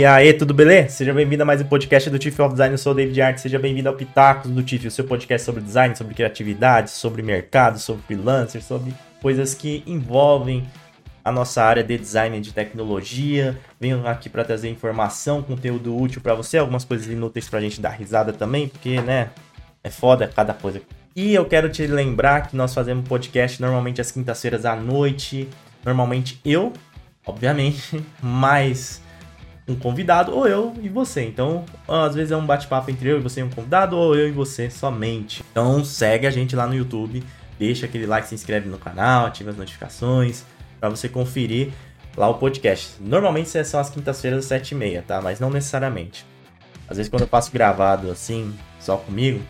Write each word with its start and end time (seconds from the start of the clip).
E 0.00 0.06
aí, 0.06 0.32
tudo 0.32 0.54
beleza? 0.54 0.88
Seja 0.88 1.12
bem-vindo 1.12 1.42
a 1.42 1.44
mais 1.44 1.60
um 1.60 1.64
podcast 1.66 2.08
do 2.08 2.18
Tiff 2.18 2.40
of 2.40 2.52
Design. 2.52 2.72
Eu 2.72 2.78
sou 2.78 2.92
o 2.92 2.94
David 2.94 3.20
Art. 3.20 3.36
Seja 3.36 3.58
bem-vindo 3.58 3.86
ao 3.86 3.94
Pitacos 3.94 4.50
do 4.50 4.62
Tiff, 4.62 4.86
o 4.86 4.90
seu 4.90 5.04
podcast 5.04 5.44
sobre 5.44 5.60
design, 5.60 5.94
sobre 5.94 6.14
criatividade, 6.14 6.90
sobre 6.90 7.20
mercado, 7.20 7.78
sobre 7.78 8.02
freelancer, 8.04 8.62
sobre 8.62 8.94
coisas 9.20 9.52
que 9.52 9.82
envolvem 9.86 10.66
a 11.22 11.30
nossa 11.30 11.62
área 11.62 11.84
de 11.84 11.98
design 11.98 12.40
de 12.40 12.50
tecnologia. 12.50 13.60
Venho 13.78 14.06
aqui 14.06 14.30
para 14.30 14.42
trazer 14.42 14.70
informação, 14.70 15.42
conteúdo 15.42 15.94
útil 15.94 16.22
para 16.22 16.32
você, 16.32 16.56
algumas 16.56 16.82
coisas 16.82 17.06
inúteis 17.06 17.46
para 17.46 17.58
a 17.58 17.62
gente 17.62 17.78
dar 17.78 17.90
risada 17.90 18.32
também, 18.32 18.68
porque, 18.68 19.02
né, 19.02 19.28
é 19.84 19.90
foda 19.90 20.26
cada 20.34 20.54
coisa. 20.54 20.80
E 21.14 21.34
eu 21.34 21.44
quero 21.44 21.68
te 21.68 21.86
lembrar 21.86 22.48
que 22.48 22.56
nós 22.56 22.72
fazemos 22.72 23.06
podcast 23.06 23.60
normalmente 23.60 24.00
às 24.00 24.10
quintas-feiras 24.10 24.64
à 24.64 24.74
noite. 24.74 25.46
Normalmente 25.84 26.40
eu, 26.42 26.72
obviamente, 27.26 28.02
mas 28.22 29.02
um 29.70 29.76
convidado, 29.76 30.34
ou 30.34 30.46
eu 30.46 30.74
e 30.82 30.88
você. 30.88 31.22
Então, 31.22 31.64
às 31.88 32.14
vezes 32.14 32.32
é 32.32 32.36
um 32.36 32.44
bate-papo 32.44 32.90
entre 32.90 33.08
eu 33.08 33.18
e 33.18 33.20
você 33.20 33.40
e 33.40 33.42
um 33.42 33.50
convidado, 33.50 33.96
ou 33.96 34.14
eu 34.16 34.28
e 34.28 34.32
você 34.32 34.70
somente. 34.70 35.44
Então, 35.50 35.84
segue 35.84 36.26
a 36.26 36.30
gente 36.30 36.56
lá 36.56 36.66
no 36.66 36.74
YouTube, 36.74 37.22
deixa 37.58 37.86
aquele 37.86 38.06
like, 38.06 38.28
se 38.28 38.34
inscreve 38.34 38.68
no 38.68 38.78
canal, 38.78 39.26
ativa 39.26 39.50
as 39.50 39.56
notificações, 39.56 40.44
para 40.78 40.88
você 40.88 41.08
conferir 41.08 41.72
lá 42.16 42.28
o 42.28 42.34
podcast. 42.34 42.96
Normalmente 43.00 43.48
são 43.64 43.80
as 43.80 43.90
quintas-feiras 43.90 44.50
às 44.50 44.60
7h30, 44.60 45.02
tá? 45.02 45.20
Mas 45.20 45.40
não 45.40 45.50
necessariamente. 45.50 46.26
Às 46.88 46.96
vezes 46.96 47.10
quando 47.10 47.22
eu 47.22 47.28
faço 47.28 47.52
gravado 47.52 48.10
assim, 48.10 48.52
só 48.80 48.96
comigo, 48.96 49.40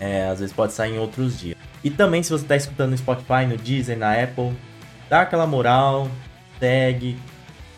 é, 0.00 0.28
às 0.28 0.40
vezes 0.40 0.54
pode 0.54 0.72
sair 0.72 0.94
em 0.94 0.98
outros 0.98 1.38
dias. 1.38 1.56
E 1.84 1.90
também 1.90 2.22
se 2.22 2.30
você 2.30 2.44
está 2.44 2.56
escutando 2.56 2.90
no 2.90 2.98
Spotify, 2.98 3.46
no 3.48 3.56
Deezer, 3.56 3.96
na 3.96 4.20
Apple, 4.20 4.52
dá 5.08 5.20
aquela 5.22 5.46
moral, 5.46 6.10
segue, 6.58 7.16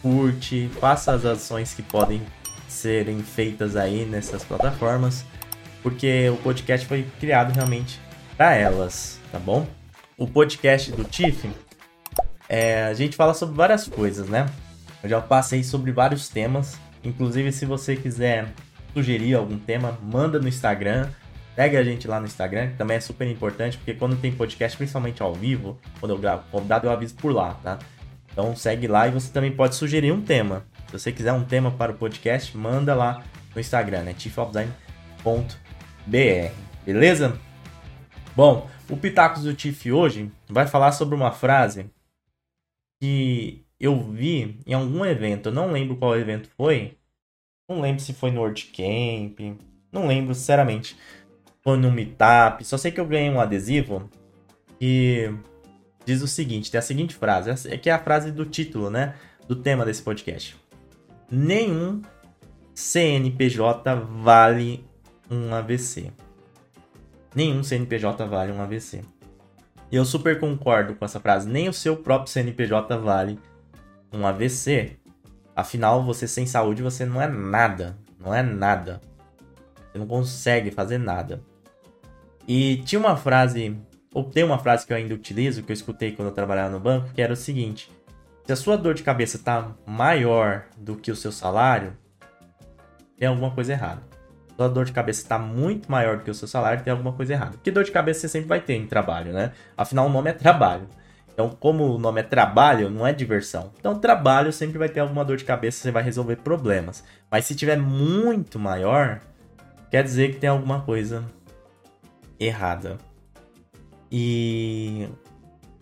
curte, 0.03 0.71
faça 0.81 1.13
as 1.13 1.25
ações 1.25 1.75
que 1.75 1.83
podem 1.83 2.23
serem 2.69 3.23
feitas 3.23 3.77
aí 3.77 4.05
nessas 4.05 4.45
plataformas, 4.45 5.25
porque 5.83 6.29
o 6.31 6.37
podcast 6.37 6.87
foi 6.87 7.07
criado 7.19 7.53
realmente 7.53 8.01
para 8.37 8.55
elas, 8.55 9.19
tá 9.33 9.39
bom? 9.39 9.67
O 10.17 10.27
podcast 10.27 10.93
do 10.93 11.05
Tiff, 11.05 11.51
é, 12.49 12.85
a 12.85 12.95
gente 12.95 13.17
fala 13.17 13.35
sobre 13.35 13.57
várias 13.57 13.87
coisas, 13.89 14.29
né? 14.29 14.47
Eu 15.03 15.09
já 15.09 15.21
passei 15.21 15.63
sobre 15.63 15.93
vários 15.93 16.29
temas, 16.29 16.79
inclusive 17.03 17.53
se 17.53 17.65
você 17.65 17.97
quiser 17.97 18.49
sugerir 18.93 19.35
algum 19.35 19.59
tema, 19.59 19.99
manda 20.03 20.39
no 20.39 20.49
Instagram, 20.49 21.09
segue 21.55 21.77
a 21.77 21.85
gente 21.85 22.09
lá 22.09 22.21
no 22.21 22.27
Instagram, 22.27 22.69
que 22.71 22.77
também 22.77 22.97
é 22.97 23.01
super 23.01 23.29
importante, 23.29 23.77
porque 23.77 23.95
quando 23.95 24.17
tem 24.17 24.33
podcast, 24.33 24.77
principalmente 24.77 25.23
ao 25.23 25.35
vivo, 25.35 25.79
quando 26.01 26.12
eu 26.12 26.19
gravo 26.19 26.45
convidado, 26.51 26.87
eu 26.87 26.91
aviso 26.91 27.15
por 27.15 27.33
lá, 27.33 27.55
tá? 27.62 27.79
Então 28.39 28.55
segue 28.55 28.86
lá 28.86 29.08
e 29.08 29.11
você 29.11 29.33
também 29.33 29.50
pode 29.50 29.75
sugerir 29.75 30.12
um 30.12 30.22
tema. 30.22 30.64
Se 30.86 30.92
você 30.92 31.11
quiser 31.11 31.33
um 31.33 31.44
tema 31.44 31.72
para 31.72 31.91
o 31.91 31.97
podcast, 31.97 32.56
manda 32.56 32.94
lá 32.94 33.25
no 33.53 33.61
Instagram, 33.61 34.03
né? 34.03 34.14
tiffofdesign.br, 34.14 36.53
beleza? 36.86 37.36
Bom, 38.36 38.70
o 38.89 38.97
Pitacos 38.97 39.42
do 39.42 39.55
Tiff 39.55 39.91
hoje 39.91 40.31
vai 40.48 40.69
falar 40.69 40.92
sobre 40.92 41.16
uma 41.16 41.33
frase 41.33 41.91
que 43.03 43.64
eu 43.81 44.00
vi 44.05 44.61
em 44.64 44.72
algum 44.72 45.05
evento, 45.05 45.48
eu 45.48 45.53
não 45.53 45.72
lembro 45.72 45.97
qual 45.97 46.16
evento 46.16 46.48
foi, 46.56 46.97
não 47.69 47.81
lembro 47.81 48.00
se 48.00 48.12
foi 48.12 48.31
no 48.31 48.41
WordCamp, 48.41 49.59
não 49.91 50.06
lembro 50.06 50.33
sinceramente, 50.33 50.97
foi 51.61 51.77
no 51.77 51.91
Meetup, 51.91 52.64
só 52.64 52.78
sei 52.78 52.92
que 52.92 53.00
eu 53.00 53.06
ganhei 53.06 53.31
um 53.31 53.41
adesivo 53.41 54.09
que 54.78 55.28
diz 56.09 56.23
o 56.23 56.27
seguinte, 56.27 56.70
tem 56.70 56.78
a 56.78 56.83
seguinte 56.83 57.14
frase, 57.14 57.53
que 57.77 57.91
é 57.91 57.92
a 57.92 57.98
frase 57.98 58.33
do 58.33 58.47
título, 58.47 58.88
né, 58.88 59.15
do 59.47 59.55
tema 59.55 59.84
desse 59.84 60.00
podcast. 60.00 60.56
Nenhum 61.31 62.00
CNPJ 62.75 63.94
vale 63.94 64.83
um 65.31 65.55
AVC. 65.55 66.10
Nenhum 67.34 67.62
CNPJ 67.62 68.25
vale 68.25 68.53
um 68.53 68.62
AVC. 68.62 69.03
E 69.93 69.97
eu 69.97 70.05
super 70.06 70.41
concordo 70.41 70.94
com 70.94 71.05
essa 71.05 71.21
frase. 71.21 71.47
Nem 71.47 71.69
o 71.69 71.75
seu 71.75 71.94
próprio 71.94 72.33
CNPJ 72.33 72.97
vale 72.97 73.38
um 74.10 74.27
AVC. 74.27 74.97
Afinal, 75.54 76.03
você 76.03 76.27
sem 76.27 76.47
saúde, 76.47 76.83
você 76.83 77.04
não 77.04 77.21
é 77.21 77.28
nada. 77.28 77.99
Não 78.19 78.34
é 78.34 78.43
nada. 78.43 79.03
Você 79.93 79.99
não 79.99 80.06
consegue 80.06 80.71
fazer 80.71 80.97
nada. 80.97 81.43
E 82.47 82.78
tinha 82.78 82.99
uma 82.99 83.15
frase 83.15 83.77
tem 84.33 84.43
uma 84.43 84.59
frase 84.59 84.87
que 84.87 84.93
eu 84.93 84.97
ainda 84.97 85.15
utilizo, 85.15 85.63
que 85.63 85.71
eu 85.71 85.75
escutei 85.75 86.13
quando 86.13 86.29
eu 86.29 86.35
trabalhava 86.35 86.71
no 86.71 86.81
banco, 86.81 87.13
que 87.13 87.23
era 87.23 87.33
o 87.33 87.37
seguinte: 87.37 87.91
se 88.45 88.53
a 88.53 88.57
sua 88.57 88.77
dor 88.77 88.95
de 88.95 89.03
cabeça 89.03 89.37
está 89.37 89.73
maior 89.87 90.65
do 90.77 90.97
que 90.97 91.11
o 91.11 91.17
seu 91.17 91.31
salário, 91.31 91.97
tem 93.19 93.29
alguma 93.29 93.51
coisa 93.51 93.73
errada. 93.73 94.03
Se 94.49 94.55
a 94.55 94.57
sua 94.57 94.69
dor 94.69 94.85
de 94.85 94.93
cabeça 94.93 95.23
está 95.23 95.39
muito 95.39 95.91
maior 95.91 96.17
do 96.17 96.25
que 96.25 96.31
o 96.31 96.35
seu 96.35 96.49
salário, 96.49 96.83
tem 96.83 96.91
alguma 96.91 97.13
coisa 97.13 97.35
errada. 97.35 97.53
Porque 97.53 97.71
dor 97.71 97.85
de 97.85 97.93
cabeça 97.93 98.21
você 98.21 98.29
sempre 98.29 98.49
vai 98.49 98.61
ter 98.61 98.75
em 98.75 98.87
trabalho, 98.87 99.33
né? 99.33 99.53
Afinal, 99.77 100.07
o 100.07 100.09
nome 100.09 100.31
é 100.31 100.33
trabalho. 100.33 100.89
Então, 101.39 101.51
como 101.51 101.95
o 101.95 101.99
nome 101.99 102.21
é 102.21 102.25
trabalho, 102.25 102.91
não 102.91 103.07
é 103.07 103.13
diversão. 103.13 103.71
Então, 103.79 103.97
trabalho 104.01 104.53
sempre 104.53 104.77
vai 104.77 104.89
ter 104.89 104.99
alguma 104.99 105.25
dor 105.25 105.37
de 105.37 105.45
cabeça, 105.45 105.79
você 105.79 105.93
vai 105.93 106.03
resolver 106.03 106.37
problemas. 106.37 107.05
Mas 107.31 107.45
se 107.45 107.55
tiver 107.55 107.77
muito 107.77 108.59
maior, 108.59 109.21
quer 109.89 110.03
dizer 110.03 110.33
que 110.33 110.41
tem 110.41 110.51
alguma 110.51 110.81
coisa 110.81 111.25
errada. 112.41 112.99
E 114.11 115.09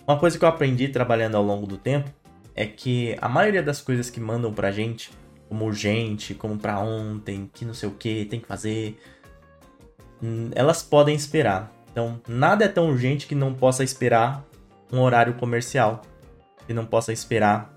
uma 0.06 0.18
coisa 0.18 0.38
que 0.38 0.44
eu 0.44 0.48
aprendi 0.48 0.88
trabalhando 0.88 1.36
ao 1.36 1.42
longo 1.42 1.66
do 1.66 1.76
tempo 1.76 2.10
é 2.54 2.64
que 2.64 3.16
a 3.20 3.28
maioria 3.28 3.62
das 3.62 3.80
coisas 3.80 4.08
que 4.08 4.18
mandam 4.18 4.52
pra 4.52 4.70
gente, 4.70 5.10
como 5.48 5.64
urgente, 5.64 6.34
como 6.34 6.56
pra 6.58 6.78
ontem, 6.78 7.50
que 7.52 7.64
não 7.64 7.74
sei 7.74 7.88
o 7.88 7.92
que, 7.92 8.24
tem 8.24 8.40
que 8.40 8.46
fazer, 8.46 8.98
hum, 10.22 10.50
elas 10.54 10.82
podem 10.82 11.14
esperar. 11.14 11.72
Então, 11.90 12.20
nada 12.28 12.64
é 12.64 12.68
tão 12.68 12.88
urgente 12.88 13.26
que 13.26 13.34
não 13.34 13.54
possa 13.54 13.84
esperar 13.84 14.44
um 14.92 15.00
horário 15.00 15.34
comercial, 15.34 16.02
que 16.66 16.74
não 16.74 16.86
possa 16.86 17.12
esperar 17.12 17.72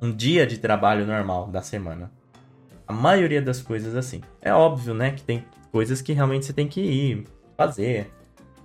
um 0.00 0.12
dia 0.12 0.46
de 0.46 0.58
trabalho 0.58 1.06
normal 1.06 1.48
da 1.48 1.62
semana. 1.62 2.10
A 2.86 2.92
maioria 2.92 3.42
das 3.42 3.60
coisas 3.62 3.96
assim. 3.96 4.20
É 4.40 4.52
óbvio, 4.52 4.94
né, 4.94 5.10
que 5.10 5.22
tem 5.22 5.44
coisas 5.72 6.00
que 6.00 6.12
realmente 6.12 6.46
você 6.46 6.52
tem 6.52 6.68
que 6.68 6.80
ir 6.80 7.26
fazer, 7.56 8.10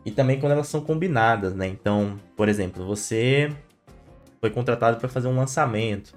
e 0.05 0.11
também 0.11 0.39
quando 0.39 0.53
elas 0.53 0.67
são 0.67 0.81
combinadas, 0.81 1.53
né? 1.53 1.67
Então, 1.67 2.19
por 2.35 2.49
exemplo, 2.49 2.85
você 2.85 3.51
foi 4.39 4.49
contratado 4.49 4.97
para 4.97 5.07
fazer 5.07 5.27
um 5.27 5.35
lançamento 5.35 6.13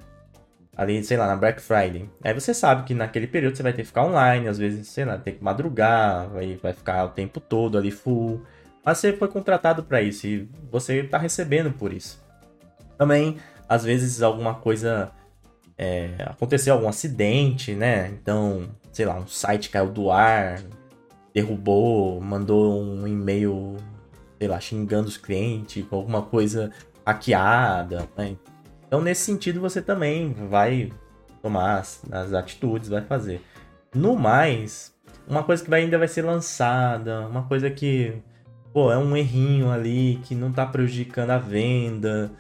ali, 0.77 1.03
sei 1.05 1.17
lá, 1.17 1.27
na 1.27 1.37
Black 1.37 1.61
Friday. 1.61 2.09
Aí 2.23 2.35
você 2.35 2.53
sabe 2.53 2.85
que 2.85 2.95
naquele 2.95 3.27
período 3.27 3.57
você 3.57 3.63
vai 3.63 3.73
ter 3.73 3.83
que 3.83 3.89
ficar 3.89 4.05
online, 4.05 4.49
às 4.49 4.59
vezes, 4.59 4.89
sei 4.89 5.05
lá, 5.05 5.19
tem 5.19 5.35
que 5.35 5.45
madrugar, 5.45 6.29
vai, 6.29 6.57
vai 6.57 6.73
ficar 6.73 7.05
o 7.05 7.09
tempo 7.11 7.41
todo 7.41 7.79
ali 7.79 7.91
full. 7.91 8.43
Mas 8.85 8.99
você 8.99 9.13
foi 9.13 9.29
contratado 9.29 9.83
para 9.83 10.03
isso 10.03 10.27
e 10.27 10.49
você 10.71 11.01
está 11.01 11.19
recebendo 11.19 11.73
por 11.73 11.93
isso. 11.93 12.23
Também, 12.99 13.39
às 13.69 13.85
vezes, 13.85 14.23
alguma 14.23 14.55
coisa 14.55 15.11
é, 15.77 16.11
aconteceu, 16.27 16.75
algum 16.75 16.89
acidente, 16.89 17.73
né? 17.75 18.09
Então, 18.09 18.69
sei 18.93 19.07
lá, 19.07 19.17
um 19.17 19.27
site 19.27 19.71
caiu 19.71 19.91
do 19.91 20.11
ar, 20.11 20.61
derrubou, 21.35 22.21
mandou 22.21 22.81
um 22.81 23.07
e-mail, 23.09 23.77
sei 24.39 24.47
lá, 24.47 24.61
xingando 24.61 25.09
os 25.09 25.17
clientes, 25.17 25.85
com 25.87 25.97
alguma 25.97 26.23
coisa 26.23 26.71
hackeada, 27.05 28.09
né? 28.17 28.37
Então, 28.87 29.03
nesse 29.03 29.23
sentido, 29.23 29.61
você 29.61 29.83
também 29.83 30.33
vai 30.33 30.93
tomar 31.43 31.79
as, 31.79 32.01
as 32.13 32.33
atitudes, 32.33 32.89
vai 32.89 33.03
fazer. 33.03 33.43
No 33.93 34.17
mais, 34.17 34.95
uma 35.27 35.43
coisa 35.43 35.65
que 35.65 35.69
vai, 35.69 35.83
ainda 35.83 35.99
vai 35.99 36.07
ser 36.07 36.23
lançada, 36.23 37.27
uma 37.27 37.43
coisa 37.43 37.69
que, 37.69 38.23
pô, 38.73 38.93
é 38.93 38.97
um 38.97 39.17
errinho 39.17 39.71
ali, 39.71 40.21
que 40.23 40.35
não 40.37 40.53
tá 40.53 40.65
prejudicando 40.65 41.31
a 41.31 41.39
venda, 41.39 42.31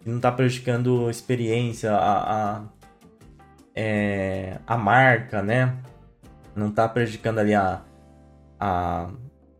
que 0.00 0.08
não 0.08 0.20
tá 0.20 0.30
prejudicando 0.30 1.08
a 1.08 1.10
experiência, 1.10 1.92
a, 1.92 2.56
a, 2.56 2.62
é, 3.74 4.58
a 4.64 4.76
marca, 4.76 5.42
né? 5.42 5.76
Não 6.54 6.70
tá 6.70 6.88
prejudicando 6.88 7.40
ali 7.40 7.54
a, 7.54 7.82
a, 8.64 9.10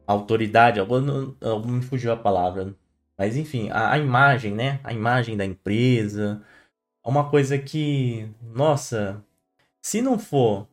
autoridade, 0.06 0.80
não, 0.80 1.66
me 1.66 1.82
fugiu 1.82 2.12
a 2.12 2.16
palavra, 2.16 2.74
mas 3.18 3.36
enfim, 3.36 3.70
a, 3.70 3.92
a, 3.92 3.98
imagem, 3.98 4.54
né? 4.54 4.80
A 4.82 4.92
imagem 4.92 5.36
da 5.36 5.44
empresa. 5.44 6.42
É 7.04 7.08
uma 7.08 7.28
coisa 7.30 7.58
que, 7.58 8.28
nossa, 8.42 9.22
se 9.82 10.00
não 10.02 10.18
for 10.18 10.66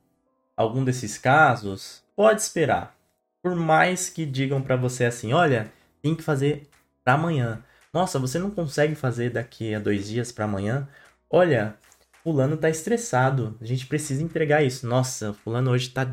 algum 0.55 0.83
desses 0.85 1.17
casos, 1.17 2.03
pode 2.15 2.41
esperar. 2.41 2.95
Por 3.43 3.55
mais 3.55 4.09
que 4.09 4.25
digam 4.25 4.61
para 4.61 4.75
você 4.77 5.05
assim, 5.05 5.33
olha, 5.33 5.71
tem 6.01 6.15
que 6.15 6.23
fazer 6.23 6.69
para 7.03 7.15
amanhã. 7.15 7.63
Nossa, 7.93 8.19
você 8.19 8.39
não 8.39 8.51
consegue 8.51 8.95
fazer 8.95 9.31
daqui 9.31 9.75
a 9.75 9.79
dois 9.79 10.07
dias 10.07 10.31
para 10.31 10.45
amanhã? 10.45 10.87
Olha, 11.29 11.75
fulano 12.23 12.57
tá 12.57 12.69
estressado. 12.69 13.57
A 13.61 13.65
gente 13.65 13.87
precisa 13.87 14.23
entregar 14.23 14.63
isso. 14.63 14.87
Nossa, 14.87 15.33
fulano 15.33 15.71
hoje 15.71 15.89
tá, 15.89 16.07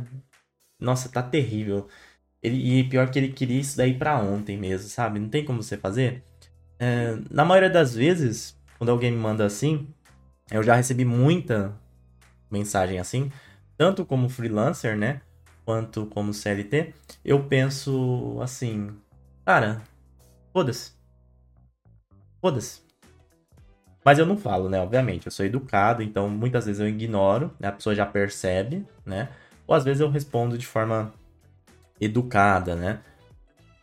nossa, 0.81 1.09
tá 1.09 1.23
terrível. 1.23 1.89
Ele, 2.43 2.81
e 2.81 2.85
pior 2.89 3.11
que 3.11 3.19
ele 3.19 3.33
queria 3.33 3.61
isso 3.61 3.77
daí 3.77 3.95
pra 3.95 4.19
ontem 4.19 4.57
mesmo, 4.57 4.89
sabe? 4.89 5.19
Não 5.19 5.29
tem 5.29 5.45
como 5.45 5.63
você 5.63 5.77
fazer. 5.77 6.23
É, 6.79 7.17
na 7.31 7.45
maioria 7.45 7.71
das 7.71 7.95
vezes, 7.95 8.57
quando 8.79 8.91
alguém 8.91 9.11
me 9.11 9.19
manda 9.19 9.45
assim, 9.45 9.89
eu 10.51 10.63
já 10.63 10.75
recebi 10.75 11.05
muita 11.05 11.75
mensagem 12.51 12.99
assim, 12.99 13.31
tanto 13.77 14.05
como 14.05 14.29
freelancer, 14.29 14.97
né? 14.97 15.21
Quanto 15.65 16.07
como 16.07 16.33
CLT, 16.33 16.95
eu 17.25 17.45
penso 17.45 18.39
assim, 18.41 18.97
cara, 19.45 19.83
foda-se. 20.53 20.93
Foda-se. 22.41 22.81
Mas 24.05 24.19
eu 24.19 24.25
não 24.25 24.37
falo, 24.39 24.71
né? 24.71 24.81
Obviamente, 24.81 25.27
eu 25.27 25.33
sou 25.33 25.45
educado, 25.45 26.03
então 26.03 26.31
muitas 26.31 26.65
vezes 26.65 26.81
eu 26.81 26.89
ignoro, 26.89 27.53
né? 27.61 27.69
a 27.69 27.73
pessoa 27.73 27.95
já 27.95 28.07
percebe, 28.07 28.87
né? 29.05 29.29
Ou 29.67 29.75
às 29.75 29.85
vezes 29.85 30.01
eu 30.01 30.09
respondo 30.09 30.57
de 30.57 30.67
forma 30.67 31.13
educada, 32.01 32.75
né? 32.75 33.01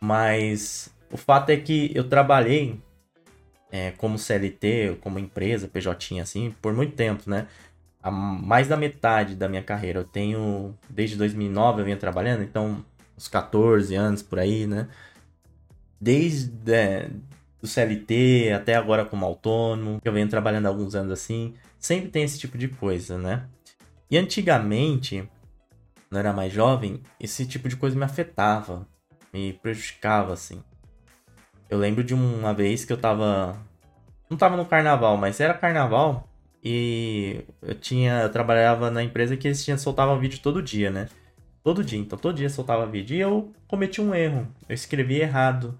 Mas 0.00 0.90
o 1.10 1.16
fato 1.16 1.50
é 1.50 1.56
que 1.56 1.90
eu 1.94 2.08
trabalhei 2.08 2.80
é, 3.70 3.90
como 3.92 4.18
CLT, 4.18 4.98
como 5.00 5.18
empresa, 5.18 5.68
PJ, 5.68 6.20
assim, 6.20 6.54
por 6.62 6.72
muito 6.72 6.94
tempo, 6.94 7.28
né? 7.28 7.46
A 8.02 8.10
mais 8.10 8.68
da 8.68 8.76
metade 8.76 9.34
da 9.34 9.48
minha 9.48 9.62
carreira. 9.62 10.00
Eu 10.00 10.04
tenho, 10.04 10.74
desde 10.88 11.16
2009 11.16 11.80
eu 11.80 11.84
venho 11.84 11.98
trabalhando, 11.98 12.42
então, 12.42 12.84
uns 13.16 13.28
14 13.28 13.94
anos 13.94 14.22
por 14.22 14.38
aí, 14.38 14.66
né? 14.66 14.88
Desde 16.00 16.72
é, 16.72 17.10
do 17.60 17.66
CLT 17.66 18.52
até 18.54 18.74
agora 18.74 19.04
como 19.04 19.26
autônomo, 19.26 20.00
eu 20.04 20.12
venho 20.12 20.28
trabalhando 20.28 20.66
há 20.66 20.68
alguns 20.68 20.94
anos 20.94 21.12
assim, 21.12 21.54
sempre 21.78 22.08
tem 22.10 22.22
esse 22.22 22.38
tipo 22.38 22.56
de 22.56 22.68
coisa, 22.68 23.18
né? 23.18 23.46
E 24.10 24.16
antigamente, 24.16 25.28
quando 26.08 26.16
eu 26.16 26.18
era 26.20 26.32
mais 26.32 26.52
jovem, 26.52 27.02
esse 27.20 27.46
tipo 27.46 27.68
de 27.68 27.76
coisa 27.76 27.96
me 27.96 28.04
afetava, 28.04 28.86
me 29.32 29.52
prejudicava, 29.52 30.32
assim. 30.32 30.62
Eu 31.68 31.78
lembro 31.78 32.04
de 32.04 32.14
uma 32.14 32.54
vez 32.54 32.84
que 32.84 32.92
eu 32.92 32.96
tava. 32.96 33.58
Não 34.30 34.36
tava 34.36 34.56
no 34.56 34.64
carnaval, 34.64 35.16
mas 35.16 35.40
era 35.40 35.54
carnaval. 35.54 36.28
E 36.62 37.44
eu 37.60 37.74
tinha. 37.74 38.22
Eu 38.22 38.30
trabalhava 38.30 38.90
na 38.90 39.02
empresa 39.02 39.36
que 39.36 39.48
eles 39.48 39.64
tinham, 39.64 39.78
soltavam 39.78 40.18
vídeo 40.18 40.40
todo 40.40 40.62
dia, 40.62 40.90
né? 40.90 41.08
Todo 41.62 41.84
dia. 41.84 41.98
Então 41.98 42.18
todo 42.18 42.36
dia 42.36 42.48
soltava 42.48 42.86
vídeo. 42.86 43.16
E 43.16 43.20
eu 43.20 43.52
cometi 43.66 44.00
um 44.00 44.14
erro. 44.14 44.46
Eu 44.68 44.74
escrevi 44.74 45.20
errado 45.20 45.78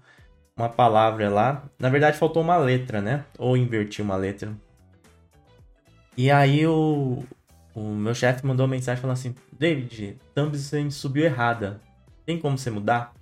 uma 0.57 0.69
palavra 0.69 1.29
lá. 1.29 1.63
Na 1.79 1.89
verdade, 1.89 2.17
faltou 2.17 2.41
uma 2.43 2.57
letra, 2.57 3.01
né? 3.01 3.23
Ou 3.37 3.55
inverti 3.55 4.01
uma 4.01 4.17
letra. 4.17 4.51
E 6.17 6.31
aí 6.31 6.65
o, 6.65 7.23
o 7.77 7.93
meu 7.93 8.15
chefe 8.15 8.43
mandou 8.43 8.65
uma 8.65 8.71
mensagem 8.71 8.99
falando 8.99 9.17
assim: 9.17 9.35
David, 9.51 10.17
thumbs 10.33 10.73
subiu 10.89 11.25
errada. 11.25 11.79
Tem 12.25 12.39
como 12.39 12.57
você 12.57 12.71
mudar? 12.71 13.13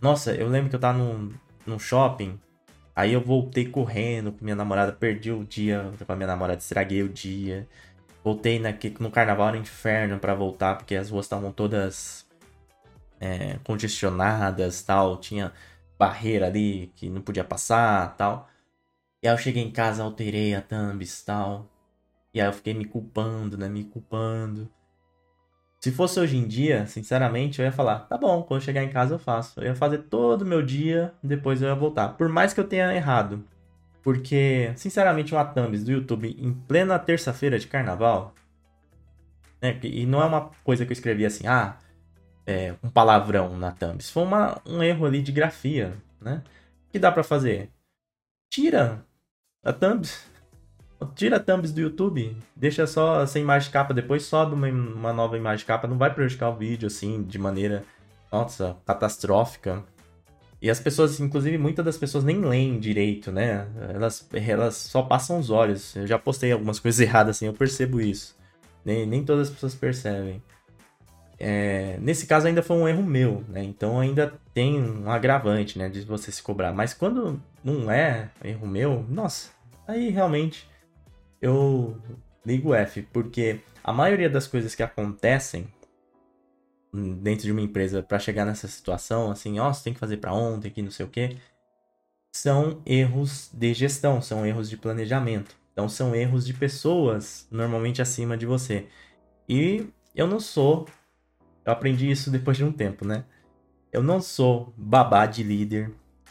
Nossa, 0.00 0.34
eu 0.34 0.48
lembro 0.48 0.70
que 0.70 0.76
eu 0.76 0.80
tava 0.80 0.96
num, 0.96 1.30
num 1.66 1.78
shopping. 1.78 2.40
Aí 2.96 3.12
eu 3.12 3.20
voltei 3.20 3.66
correndo 3.66 4.32
com 4.32 4.42
minha 4.42 4.56
namorada, 4.56 4.90
perdi 4.90 5.30
o 5.30 5.44
dia 5.44 5.92
com 6.06 6.12
a 6.12 6.16
minha 6.16 6.26
namorada, 6.26 6.60
estraguei 6.60 7.02
o 7.02 7.10
dia. 7.10 7.68
Voltei 8.24 8.58
na, 8.58 8.70
no 8.98 9.10
carnaval 9.10 9.48
era 9.48 9.58
inferno 9.58 10.18
para 10.18 10.34
voltar, 10.34 10.76
porque 10.76 10.96
as 10.96 11.10
ruas 11.10 11.26
estavam 11.26 11.52
todas 11.52 12.26
é, 13.20 13.58
congestionadas 13.64 14.82
tal. 14.82 15.18
Tinha 15.18 15.52
barreira 15.98 16.46
ali 16.46 16.90
que 16.96 17.10
não 17.10 17.20
podia 17.20 17.44
passar 17.44 18.16
tal. 18.16 18.48
E 19.22 19.28
aí 19.28 19.34
eu 19.34 19.38
cheguei 19.38 19.62
em 19.62 19.70
casa, 19.70 20.02
alterei 20.02 20.54
a 20.54 20.62
thumbs 20.62 21.22
tal. 21.22 21.71
E 22.34 22.40
aí 22.40 22.46
eu 22.46 22.52
fiquei 22.52 22.74
me 22.74 22.84
culpando, 22.84 23.58
né? 23.58 23.68
Me 23.68 23.84
culpando. 23.84 24.70
Se 25.80 25.90
fosse 25.90 26.20
hoje 26.20 26.36
em 26.36 26.46
dia, 26.46 26.86
sinceramente, 26.86 27.58
eu 27.58 27.64
ia 27.64 27.72
falar, 27.72 28.00
tá 28.00 28.16
bom, 28.16 28.42
quando 28.44 28.62
chegar 28.62 28.84
em 28.84 28.88
casa 28.88 29.14
eu 29.14 29.18
faço. 29.18 29.60
Eu 29.60 29.66
ia 29.66 29.74
fazer 29.74 29.98
todo 29.98 30.42
o 30.42 30.46
meu 30.46 30.62
dia, 30.62 31.12
depois 31.22 31.60
eu 31.60 31.68
ia 31.68 31.74
voltar. 31.74 32.10
Por 32.10 32.28
mais 32.28 32.54
que 32.54 32.60
eu 32.60 32.68
tenha 32.68 32.94
errado. 32.94 33.44
Porque, 34.02 34.72
sinceramente, 34.76 35.34
uma 35.34 35.44
thumbs 35.44 35.84
do 35.84 35.92
YouTube 35.92 36.36
em 36.38 36.52
plena 36.52 36.98
terça-feira 36.98 37.58
de 37.58 37.66
carnaval. 37.66 38.32
Né? 39.60 39.78
E 39.82 40.06
não 40.06 40.22
é 40.22 40.24
uma 40.24 40.50
coisa 40.64 40.84
que 40.86 40.92
eu 40.92 40.94
escrevi 40.94 41.26
assim, 41.26 41.46
ah, 41.46 41.76
é, 42.46 42.74
um 42.82 42.88
palavrão 42.88 43.56
na 43.56 43.72
thumbs. 43.72 44.10
Foi 44.10 44.22
uma, 44.22 44.60
um 44.64 44.82
erro 44.82 45.04
ali 45.04 45.20
de 45.20 45.32
grafia, 45.32 45.94
né? 46.20 46.42
O 46.88 46.92
que 46.92 46.98
dá 46.98 47.10
para 47.10 47.24
fazer? 47.24 47.70
Tira 48.50 49.04
a 49.64 49.72
thumbs 49.72 50.30
Tira 51.14 51.40
thumbs 51.40 51.72
do 51.72 51.80
YouTube, 51.80 52.36
deixa 52.54 52.86
só 52.86 53.24
sem 53.26 53.42
imagem 53.42 53.68
de 53.68 53.72
capa, 53.72 53.94
depois 53.94 54.24
sobe 54.24 54.54
uma, 54.54 54.68
uma 54.68 55.12
nova 55.12 55.36
imagem 55.36 55.58
de 55.58 55.64
capa, 55.64 55.86
não 55.88 55.98
vai 55.98 56.12
prejudicar 56.12 56.50
o 56.50 56.56
vídeo 56.56 56.86
assim, 56.86 57.22
de 57.22 57.38
maneira, 57.38 57.84
nossa, 58.30 58.76
catastrófica. 58.86 59.84
E 60.60 60.70
as 60.70 60.78
pessoas, 60.78 61.18
inclusive, 61.18 61.58
muitas 61.58 61.84
das 61.84 61.98
pessoas 61.98 62.22
nem 62.22 62.40
leem 62.40 62.78
direito, 62.78 63.32
né? 63.32 63.66
Elas, 63.92 64.28
elas 64.32 64.76
só 64.76 65.02
passam 65.02 65.40
os 65.40 65.50
olhos. 65.50 65.96
Eu 65.96 66.06
já 66.06 66.16
postei 66.18 66.52
algumas 66.52 66.78
coisas 66.80 67.00
erradas 67.00 67.36
assim, 67.36 67.46
eu 67.46 67.52
percebo 67.52 68.00
isso. 68.00 68.36
Nem, 68.84 69.04
nem 69.04 69.24
todas 69.24 69.48
as 69.48 69.54
pessoas 69.54 69.74
percebem. 69.74 70.40
É, 71.36 71.98
nesse 72.00 72.28
caso 72.28 72.46
ainda 72.46 72.62
foi 72.62 72.76
um 72.76 72.86
erro 72.86 73.02
meu, 73.02 73.44
né? 73.48 73.64
Então 73.64 73.98
ainda 73.98 74.32
tem 74.54 74.80
um 74.80 75.10
agravante, 75.10 75.76
né? 75.76 75.88
De 75.88 76.02
você 76.02 76.30
se 76.30 76.40
cobrar. 76.40 76.72
Mas 76.72 76.94
quando 76.94 77.42
não 77.64 77.90
é 77.90 78.30
erro 78.44 78.64
meu, 78.64 79.04
nossa, 79.08 79.50
aí 79.88 80.10
realmente 80.10 80.70
eu 81.42 82.00
ligo 82.46 82.72
F, 82.72 83.02
porque 83.12 83.60
a 83.82 83.92
maioria 83.92 84.30
das 84.30 84.46
coisas 84.46 84.74
que 84.74 84.82
acontecem 84.82 85.66
dentro 87.20 87.44
de 87.44 87.52
uma 87.52 87.60
empresa 87.60 88.02
para 88.02 88.18
chegar 88.18 88.44
nessa 88.44 88.68
situação, 88.68 89.30
assim, 89.30 89.58
ó, 89.58 89.68
oh, 89.68 89.74
você 89.74 89.84
tem 89.84 89.92
que 89.92 89.98
fazer 89.98 90.18
para 90.18 90.32
ontem, 90.32 90.70
que 90.70 90.82
não 90.82 90.90
sei 90.90 91.04
o 91.04 91.08
que, 91.08 91.36
são 92.32 92.80
erros 92.86 93.50
de 93.52 93.74
gestão, 93.74 94.22
são 94.22 94.46
erros 94.46 94.70
de 94.70 94.76
planejamento. 94.76 95.56
Então 95.72 95.88
são 95.88 96.14
erros 96.14 96.46
de 96.46 96.54
pessoas 96.54 97.48
normalmente 97.50 98.00
acima 98.00 98.36
de 98.36 98.46
você. 98.46 98.86
E 99.48 99.86
eu 100.14 100.26
não 100.26 100.38
sou, 100.38 100.86
eu 101.64 101.72
aprendi 101.72 102.10
isso 102.10 102.30
depois 102.30 102.56
de 102.56 102.64
um 102.64 102.72
tempo, 102.72 103.06
né? 103.06 103.24
Eu 103.90 104.02
não 104.02 104.20
sou 104.20 104.72
babá 104.76 105.26
de 105.26 105.42
líder, 105.42 105.90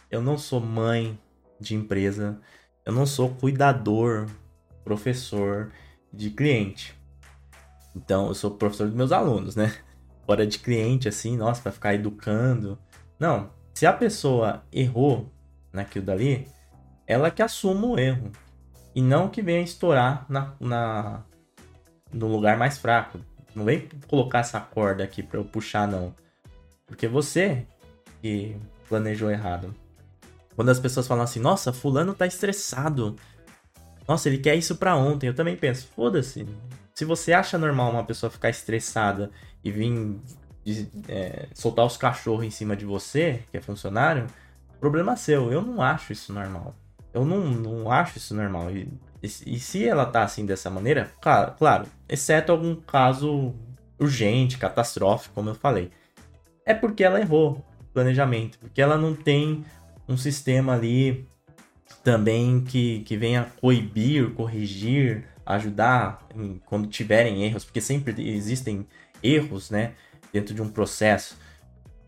eu 0.10 0.22
não 0.22 0.38
sou 0.38 0.60
mãe 0.60 1.20
de 1.60 1.76
empresa, 1.76 2.40
eu 2.86 2.94
não 2.94 3.06
sou 3.06 3.36
cuidador 3.36 4.28
professor 4.84 5.72
de 6.12 6.30
cliente. 6.30 6.96
Então, 7.96 8.28
eu 8.28 8.36
sou 8.36 8.52
professor 8.52 8.88
dos 8.88 8.96
meus 8.96 9.12
alunos, 9.12 9.56
né? 9.56 9.76
Fora 10.26 10.46
de 10.46 10.60
cliente, 10.60 11.08
assim, 11.08 11.36
nossa, 11.36 11.62
para 11.62 11.72
ficar 11.72 11.94
educando. 11.94 12.78
Não, 13.20 13.52
se 13.74 13.86
a 13.86 13.94
pessoa 13.94 14.64
errou 14.72 15.32
naquilo 15.74 16.06
dali, 16.06 16.48
ela 17.06 17.32
que 17.32 17.42
assuma 17.42 17.88
o 17.88 18.00
erro. 18.00 18.32
E 18.94 19.02
não 19.02 19.30
que 19.30 19.42
venha 19.42 19.62
estourar 19.62 20.26
na, 20.30 20.54
na, 20.60 21.24
no 22.12 22.28
lugar 22.28 22.58
mais 22.58 22.78
fraco. 22.78 23.20
Não 23.56 23.66
vem 23.66 23.88
colocar 24.08 24.40
essa 24.40 24.60
corda 24.60 25.04
aqui 25.04 25.24
para 25.24 25.40
eu 25.40 25.46
puxar, 25.46 25.88
não. 25.88 26.14
Porque 26.86 27.08
você 27.08 27.66
que 28.22 28.56
planejou 28.88 29.32
errado. 29.32 29.74
Quando 30.56 30.70
as 30.70 30.80
pessoas 30.80 31.08
falam 31.08 31.24
assim, 31.24 31.40
nossa, 31.40 31.74
fulano 31.74 32.14
tá 32.14 32.28
estressado 32.28 33.16
nossa, 34.08 34.30
ele 34.30 34.38
quer 34.38 34.56
isso 34.56 34.76
para 34.76 34.96
ontem. 34.96 35.28
Eu 35.28 35.34
também 35.34 35.56
penso, 35.56 35.88
foda-se. 35.96 36.48
Se 36.94 37.06
você 37.06 37.34
acha 37.34 37.58
normal 37.58 37.92
uma 37.92 38.04
pessoa 38.04 38.30
ficar 38.30 38.50
estressada 38.50 39.32
e 39.64 39.72
vir 39.72 40.20
é, 41.08 41.48
soltar 41.54 41.86
os 41.86 41.98
cachorros 41.98 42.46
em 42.46 42.50
cima 42.50 42.76
de 42.76 42.86
você, 42.86 43.44
que 43.52 43.58
é 43.58 43.62
funcionário, 43.62 44.28
problema 44.80 45.16
seu. 45.16 45.52
Eu 45.52 45.62
não 45.62 45.82
acho 45.82 46.14
isso 46.14 46.34
normal. 46.34 46.76
Eu 47.14 47.26
não, 47.26 47.40
não 47.40 47.92
acho 47.92 48.18
isso 48.18 48.36
normal. 48.36 48.72
E, 48.72 48.88
e, 49.22 49.28
e 49.56 49.60
se 49.60 49.88
ela 49.88 50.06
tá 50.06 50.24
assim 50.24 50.46
dessa 50.46 50.70
maneira, 50.70 51.12
claro, 51.22 51.54
claro, 51.58 51.86
exceto 52.08 52.52
algum 52.52 52.76
caso 52.76 53.54
urgente, 54.00 54.58
catastrófico, 54.58 55.36
como 55.36 55.50
eu 55.50 55.56
falei. 55.56 55.92
É 56.66 56.74
porque 56.74 57.04
ela 57.04 57.20
errou 57.20 57.64
planejamento, 57.94 58.58
porque 58.60 58.82
ela 58.82 58.98
não 58.98 59.14
tem 59.14 59.64
um 60.08 60.18
sistema 60.18 60.74
ali 60.74 61.28
também 62.04 62.62
que, 62.62 63.00
que 63.02 63.18
venha 63.18 63.52
coibir, 63.60 64.32
corrigir, 64.32 65.26
ajudar 65.46 66.26
em, 66.36 66.62
quando 66.66 66.88
tiverem 66.88 67.44
erros, 67.44 67.64
porque 67.64 67.82
sempre 67.82 68.30
existem 68.30 68.88
erros, 69.22 69.70
né, 69.70 69.94
dentro 70.32 70.54
de 70.54 70.62
um 70.62 70.70
processo. 70.70 71.38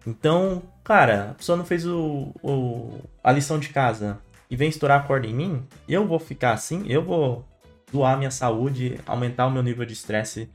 Então, 0.06 0.64
cara, 0.84 1.32
a 1.32 1.34
pessoa 1.34 1.58
não 1.58 1.66
fez 1.66 1.86
o, 1.86 2.34
o, 2.42 3.00
a 3.24 3.32
lição 3.32 3.60
de 3.60 3.70
casa 3.70 4.20
e 4.50 4.56
vem 4.56 4.70
estourar 4.70 5.02
a 5.02 5.04
corda 5.04 5.28
em 5.28 5.34
mim, 5.34 5.64
eu 5.88 6.06
vou 6.06 6.20
ficar 6.20 6.54
assim, 6.54 6.84
eu 6.88 7.04
vou 7.04 7.46
doar 7.92 8.18
minha 8.18 8.32
saúde, 8.32 9.00
aumentar 9.06 9.46
o 9.46 9.52
meu 9.52 9.64
nível 9.64 9.86
de 9.86 9.94
estresse 9.94 10.50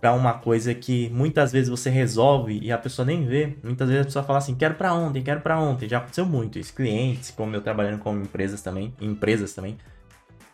para 0.00 0.14
uma 0.14 0.32
coisa 0.34 0.74
que 0.74 1.10
muitas 1.10 1.52
vezes 1.52 1.68
você 1.68 1.90
resolve 1.90 2.58
e 2.62 2.72
a 2.72 2.78
pessoa 2.78 3.04
nem 3.04 3.26
vê. 3.26 3.54
Muitas 3.62 3.86
vezes 3.86 4.02
a 4.02 4.04
pessoa 4.06 4.24
fala 4.24 4.38
assim, 4.38 4.54
quero 4.54 4.74
para 4.74 4.94
ontem, 4.94 5.22
quero 5.22 5.42
para 5.42 5.58
ontem. 5.60 5.88
Já 5.88 5.98
aconteceu 5.98 6.24
muito 6.24 6.58
isso. 6.58 6.72
Clientes, 6.72 7.30
como 7.30 7.54
eu 7.54 7.60
trabalhando 7.60 7.98
com 7.98 8.16
empresas 8.16 8.62
também, 8.62 8.94
empresas 8.98 9.52
também, 9.52 9.76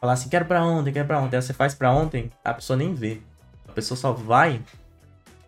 falar 0.01 0.15
assim, 0.15 0.29
quero 0.29 0.47
para 0.47 0.65
ontem, 0.65 0.93
quero 0.93 1.07
para 1.07 1.21
ontem. 1.21 1.37
Aí 1.37 1.43
você 1.43 1.53
faz 1.53 1.75
para 1.75 1.93
ontem, 1.93 2.31
a 2.45 2.53
pessoa 2.53 2.77
nem 2.77 2.93
vê. 2.93 3.21
A 3.69 3.73
pessoa 3.73 3.97
só 3.97 4.13
vai 4.13 4.61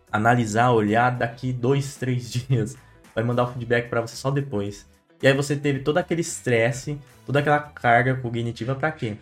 analisar, 0.09 0.71
olhar 0.71 1.09
daqui 1.11 1.51
dois, 1.51 1.95
três 1.97 2.31
dias. 2.31 2.77
Vai 3.13 3.23
mandar 3.23 3.43
o 3.43 3.47
feedback 3.47 3.89
para 3.89 3.99
você 3.99 4.15
só 4.15 4.31
depois. 4.31 4.87
E 5.21 5.27
aí 5.27 5.33
você 5.33 5.57
teve 5.57 5.79
todo 5.79 5.97
aquele 5.97 6.21
estresse, 6.21 6.97
toda 7.25 7.39
aquela 7.39 7.59
carga 7.59 8.15
cognitiva 8.15 8.75
para 8.75 8.91
quê? 8.93 9.17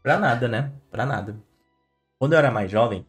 Pra 0.00 0.16
nada, 0.16 0.46
né? 0.46 0.70
Pra 0.92 1.04
nada. 1.04 1.34
Quando 2.20 2.34
eu 2.34 2.38
era 2.38 2.52
mais 2.52 2.70
jovem, 2.70 3.04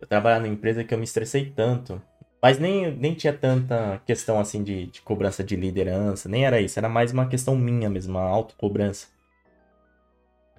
eu 0.00 0.06
trabalhava 0.06 0.42
numa 0.42 0.52
empresa 0.54 0.82
que 0.84 0.94
eu 0.94 0.98
me 0.98 1.04
estressei 1.04 1.50
tanto. 1.50 2.00
Mas 2.42 2.58
nem, 2.58 2.90
nem 2.96 3.14
tinha 3.14 3.32
tanta 3.32 4.00
questão 4.06 4.40
assim 4.40 4.62
de, 4.62 4.86
de 4.86 5.02
cobrança 5.02 5.44
de 5.44 5.56
liderança, 5.56 6.28
nem 6.28 6.46
era 6.46 6.60
isso. 6.60 6.78
Era 6.78 6.88
mais 6.88 7.12
uma 7.12 7.26
questão 7.26 7.54
minha 7.54 7.90
mesmo, 7.90 8.16
uma 8.16 8.22
autocobrança. 8.22 9.08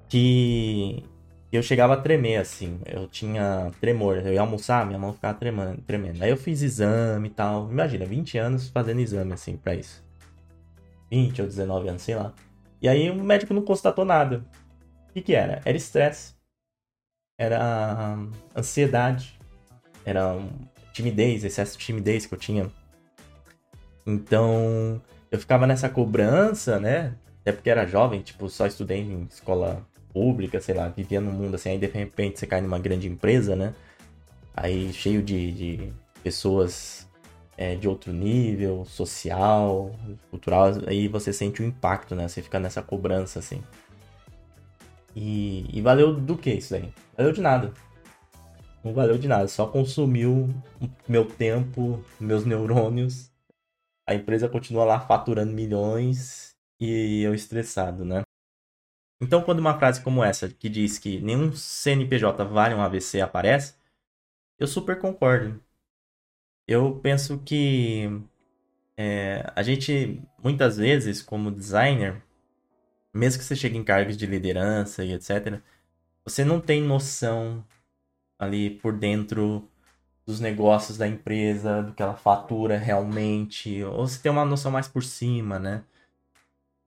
Que 0.08 1.04
eu 1.52 1.64
chegava 1.64 1.94
a 1.96 1.98
tremer, 1.98 2.38
assim. 2.38 2.80
Eu 2.86 3.08
tinha 3.08 3.72
tremor. 3.82 4.18
Eu 4.18 4.34
ia 4.34 4.42
almoçar, 4.42 4.86
minha 4.86 5.00
mão 5.00 5.14
ficava 5.14 5.38
tremendo. 5.38 5.82
tremendo. 5.82 6.22
Aí 6.24 6.30
eu 6.30 6.38
fiz 6.38 6.62
exame 6.62 7.30
e 7.30 7.32
tal. 7.32 7.70
Imagina, 7.70 8.06
20 8.06 8.38
anos 8.38 8.70
fazendo 8.70 9.02
exame, 9.02 9.34
assim, 9.34 9.58
pra 9.58 9.74
isso. 9.74 10.04
20 11.10 11.42
ou 11.42 11.48
19 11.48 11.90
anos, 11.90 12.02
sei 12.04 12.16
lá. 12.16 12.34
E 12.82 12.88
aí 12.88 13.10
o 13.10 13.16
médico 13.24 13.54
não 13.54 13.64
constatou 13.64 14.06
nada. 14.06 14.46
O 15.10 15.14
que, 15.14 15.22
que 15.22 15.34
era? 15.34 15.62
Era 15.66 15.78
estresse. 15.78 16.34
Era 17.42 18.20
ansiedade. 18.56 19.40
Era 20.06 20.38
timidez, 20.94 21.44
excesso 21.44 21.76
de 21.76 21.84
timidez 21.84 22.28
que 22.28 22.36
eu 22.36 22.38
tinha. 22.38 22.70
Então, 24.06 25.02
eu 25.32 25.40
ficava 25.40 25.66
nessa 25.66 25.90
cobrança, 25.90 26.80
né? 26.80 27.16
Até 27.42 27.52
porque 27.52 27.72
era 27.72 27.88
jovem, 27.88 28.22
tipo, 28.22 28.48
só 28.48 28.68
estudei 28.68 29.00
em 29.00 29.24
escola 29.24 29.84
pública, 30.14 30.62
sei 30.62 30.76
lá, 30.76 30.88
vivia 30.90 31.20
no 31.20 31.32
mundo 31.32 31.56
assim, 31.56 31.70
aí 31.70 31.80
de 31.80 31.88
repente 31.88 32.38
você 32.38 32.46
cai 32.46 32.62
numa 32.62 32.78
grande 32.78 33.08
empresa, 33.08 33.56
né? 33.56 33.74
Aí 34.54 34.94
cheio 34.94 35.24
de, 35.24 35.52
de 35.52 35.94
pessoas 36.22 37.10
é, 37.58 37.74
de 37.74 37.88
outro 37.88 38.14
nível, 38.14 38.86
social, 38.86 39.96
cultural, 40.30 40.74
aí 40.86 41.08
você 41.08 41.34
sente 41.34 41.64
o 41.64 41.66
impacto, 41.66 42.14
né? 42.14 42.28
Você 42.28 42.44
fica 42.44 42.60
nessa 42.60 42.84
cobrança, 42.84 43.40
assim. 43.40 43.64
E, 45.16 45.66
e 45.78 45.82
valeu 45.82 46.14
do 46.14 46.38
que 46.38 46.52
isso 46.52 46.76
aí? 46.76 46.94
Valeu 47.18 47.32
de 47.32 47.42
nada. 47.42 47.74
Não 48.84 48.94
valeu 48.94 49.18
de 49.18 49.28
nada, 49.28 49.48
só 49.48 49.68
consumiu 49.68 50.50
meu 51.08 51.26
tempo, 51.26 52.04
meus 52.20 52.46
neurônios. 52.46 53.32
A 54.08 54.16
empresa 54.16 54.50
continua 54.50 54.84
lá 54.84 55.00
faturando 55.00 55.54
milhões 55.54 56.56
e 56.80 57.22
eu 57.22 57.34
estressado, 57.34 58.04
né? 58.04 58.24
Então, 59.22 59.44
quando 59.44 59.60
uma 59.60 59.78
frase 59.78 60.02
como 60.02 60.24
essa, 60.24 60.50
que 60.50 60.68
diz 60.68 60.98
que 60.98 61.22
nenhum 61.22 61.54
CNPJ 61.54 62.44
vale 62.44 62.74
um 62.74 62.82
AVC, 62.82 63.22
aparece, 63.22 63.76
eu 64.58 64.66
super 64.66 64.98
concordo. 65.00 65.62
Eu 66.68 67.00
penso 67.00 67.38
que 67.40 68.10
é, 68.98 69.52
a 69.56 69.62
gente, 69.62 70.22
muitas 70.44 70.78
vezes, 70.78 71.22
como 71.22 71.52
designer, 71.52 72.24
mesmo 73.14 73.40
que 73.40 73.46
você 73.46 73.56
chegue 73.56 73.78
em 73.78 73.84
cargos 73.84 74.18
de 74.18 74.26
liderança 74.26 75.04
e 75.04 75.14
etc., 75.14 75.60
você 76.24 76.46
não 76.46 76.60
tem 76.60 76.82
noção 76.82 77.64
ali 78.40 78.70
por 78.70 78.94
dentro 78.94 79.68
dos 80.26 80.40
negócios 80.40 80.98
da 80.98 81.08
empresa, 81.08 81.82
do 81.82 81.94
que 81.94 82.02
ela 82.02 82.16
fatura 82.16 82.78
realmente, 82.78 83.84
ou 83.84 84.08
você 84.08 84.20
tem 84.22 84.32
uma 84.32 84.46
noção 84.46 84.72
mais 84.72 84.88
por 84.88 85.04
cima, 85.04 85.60
né? 85.60 85.84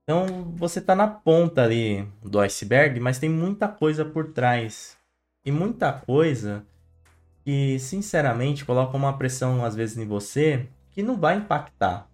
Então 0.03 0.53
você 0.55 0.79
está 0.79 0.95
na 0.95 1.09
ponta 1.09 1.63
ali 1.63 2.07
do 2.23 2.39
iceberg, 2.41 3.01
mas 3.01 3.19
tem 3.19 3.29
muita 3.29 3.67
coisa 3.69 4.05
por 4.05 4.33
trás. 4.33 4.97
E 5.45 5.51
muita 5.53 5.93
coisa 5.93 6.65
que, 7.45 7.79
sinceramente, 7.79 8.65
coloca 8.65 8.97
uma 8.97 9.17
pressão 9.19 9.65
às 9.65 9.75
vezes 9.75 9.97
em 9.99 10.07
você 10.07 10.67
que 10.91 11.03
não 11.03 11.17
vai 11.19 11.37
impactar. 11.37 12.09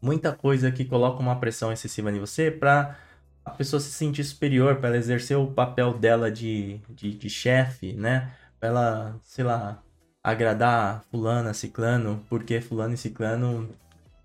Muita 0.00 0.32
coisa 0.32 0.70
que 0.70 0.84
coloca 0.84 1.20
uma 1.20 1.36
pressão 1.36 1.72
excessiva 1.72 2.10
em 2.10 2.18
você 2.18 2.50
para 2.50 2.98
a 3.44 3.50
pessoa 3.50 3.80
se 3.80 3.90
sentir 3.90 4.24
superior, 4.24 4.76
para 4.76 4.88
ela 4.88 4.96
exercer 4.96 5.36
o 5.36 5.46
papel 5.46 5.94
dela 5.94 6.30
de, 6.30 6.80
de, 6.88 7.14
de 7.14 7.30
chefe, 7.30 7.92
né? 7.92 8.32
Para 8.58 8.68
ela, 8.68 9.20
sei 9.22 9.44
lá, 9.44 9.82
agradar 10.22 11.04
fulana, 11.10 11.52
ciclano, 11.52 12.24
porque 12.28 12.60
fulano 12.60 12.94
e 12.94 12.96
ciclano 12.96 13.68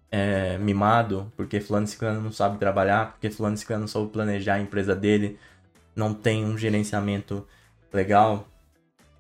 é, 0.09 0.57
mimado, 0.57 1.31
porque 1.35 1.59
fulano 1.59 1.85
e 1.85 1.89
ciclano 1.89 2.21
não 2.21 2.31
sabe 2.31 2.57
trabalhar, 2.57 3.11
porque 3.11 3.29
fulano 3.29 3.55
e 3.55 3.57
ciclano 3.57 3.81
não 3.81 3.87
soube 3.87 4.11
planejar 4.13 4.55
a 4.55 4.61
empresa 4.61 4.95
dele, 4.95 5.37
não 5.93 6.13
tem 6.13 6.45
um 6.45 6.57
gerenciamento 6.57 7.45
legal, 7.91 8.47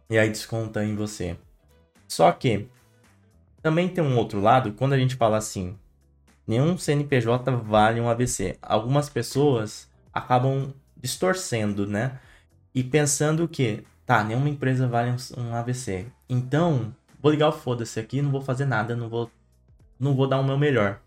e 0.09 0.17
aí 0.17 0.29
desconta 0.29 0.83
em 0.85 0.95
você. 0.95 1.37
Só 2.07 2.31
que 2.31 2.67
também 3.61 3.89
tem 3.89 4.03
um 4.03 4.17
outro 4.17 4.39
lado, 4.39 4.71
quando 4.71 4.93
a 4.93 4.97
gente 4.97 5.15
fala 5.15 5.37
assim, 5.37 5.77
nenhum 6.47 6.77
CNPJ 6.77 7.51
vale 7.57 7.99
um 7.99 8.09
AVC. 8.09 8.57
Algumas 8.61 9.09
pessoas 9.09 9.88
acabam 10.13 10.73
distorcendo, 10.97 11.87
né? 11.87 12.19
E 12.73 12.83
pensando 12.83 13.47
que, 13.47 13.83
tá, 14.05 14.23
nenhuma 14.23 14.49
empresa 14.49 14.87
vale 14.87 15.15
um 15.37 15.55
AVC. 15.55 16.07
Então, 16.27 16.93
vou 17.21 17.31
ligar 17.31 17.49
o 17.49 17.53
foda-se 17.53 17.99
aqui, 17.99 18.21
não 18.21 18.31
vou 18.31 18.41
fazer 18.41 18.65
nada, 18.65 18.95
não 18.95 19.09
vou 19.09 19.29
não 19.99 20.15
vou 20.15 20.27
dar 20.27 20.39
o 20.39 20.43
meu 20.43 20.57
melhor. 20.57 21.01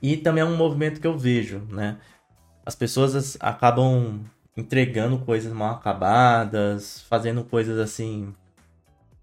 E 0.00 0.16
também 0.16 0.42
é 0.42 0.44
um 0.44 0.56
movimento 0.56 1.00
que 1.00 1.06
eu 1.06 1.18
vejo, 1.18 1.60
né? 1.70 1.98
As 2.64 2.74
pessoas 2.74 3.36
acabam 3.40 4.20
entregando 4.56 5.18
coisas 5.18 5.52
mal 5.52 5.74
acabadas, 5.74 7.02
fazendo 7.08 7.44
coisas 7.44 7.78
assim, 7.78 8.32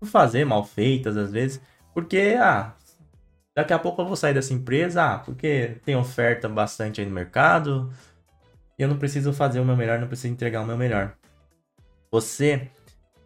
fazer 0.03 0.45
mal 0.45 0.65
feitas 0.65 1.15
às 1.15 1.31
vezes, 1.31 1.61
porque 1.93 2.35
ah, 2.39 2.73
daqui 3.55 3.73
a 3.73 3.79
pouco 3.79 4.01
eu 4.01 4.05
vou 4.05 4.15
sair 4.15 4.33
dessa 4.33 4.53
empresa, 4.53 5.03
ah, 5.03 5.19
porque 5.19 5.77
tem 5.85 5.95
oferta 5.95 6.49
bastante 6.49 6.99
aí 6.99 7.07
no 7.07 7.13
mercado, 7.13 7.91
eu 8.81 8.87
não 8.87 8.97
preciso 8.97 9.33
fazer 9.33 9.59
o 9.59 9.65
meu 9.65 9.75
melhor, 9.75 9.99
não 9.99 10.07
preciso 10.07 10.33
entregar 10.33 10.61
o 10.61 10.65
meu 10.65 10.77
melhor. 10.77 11.15
Você 12.11 12.69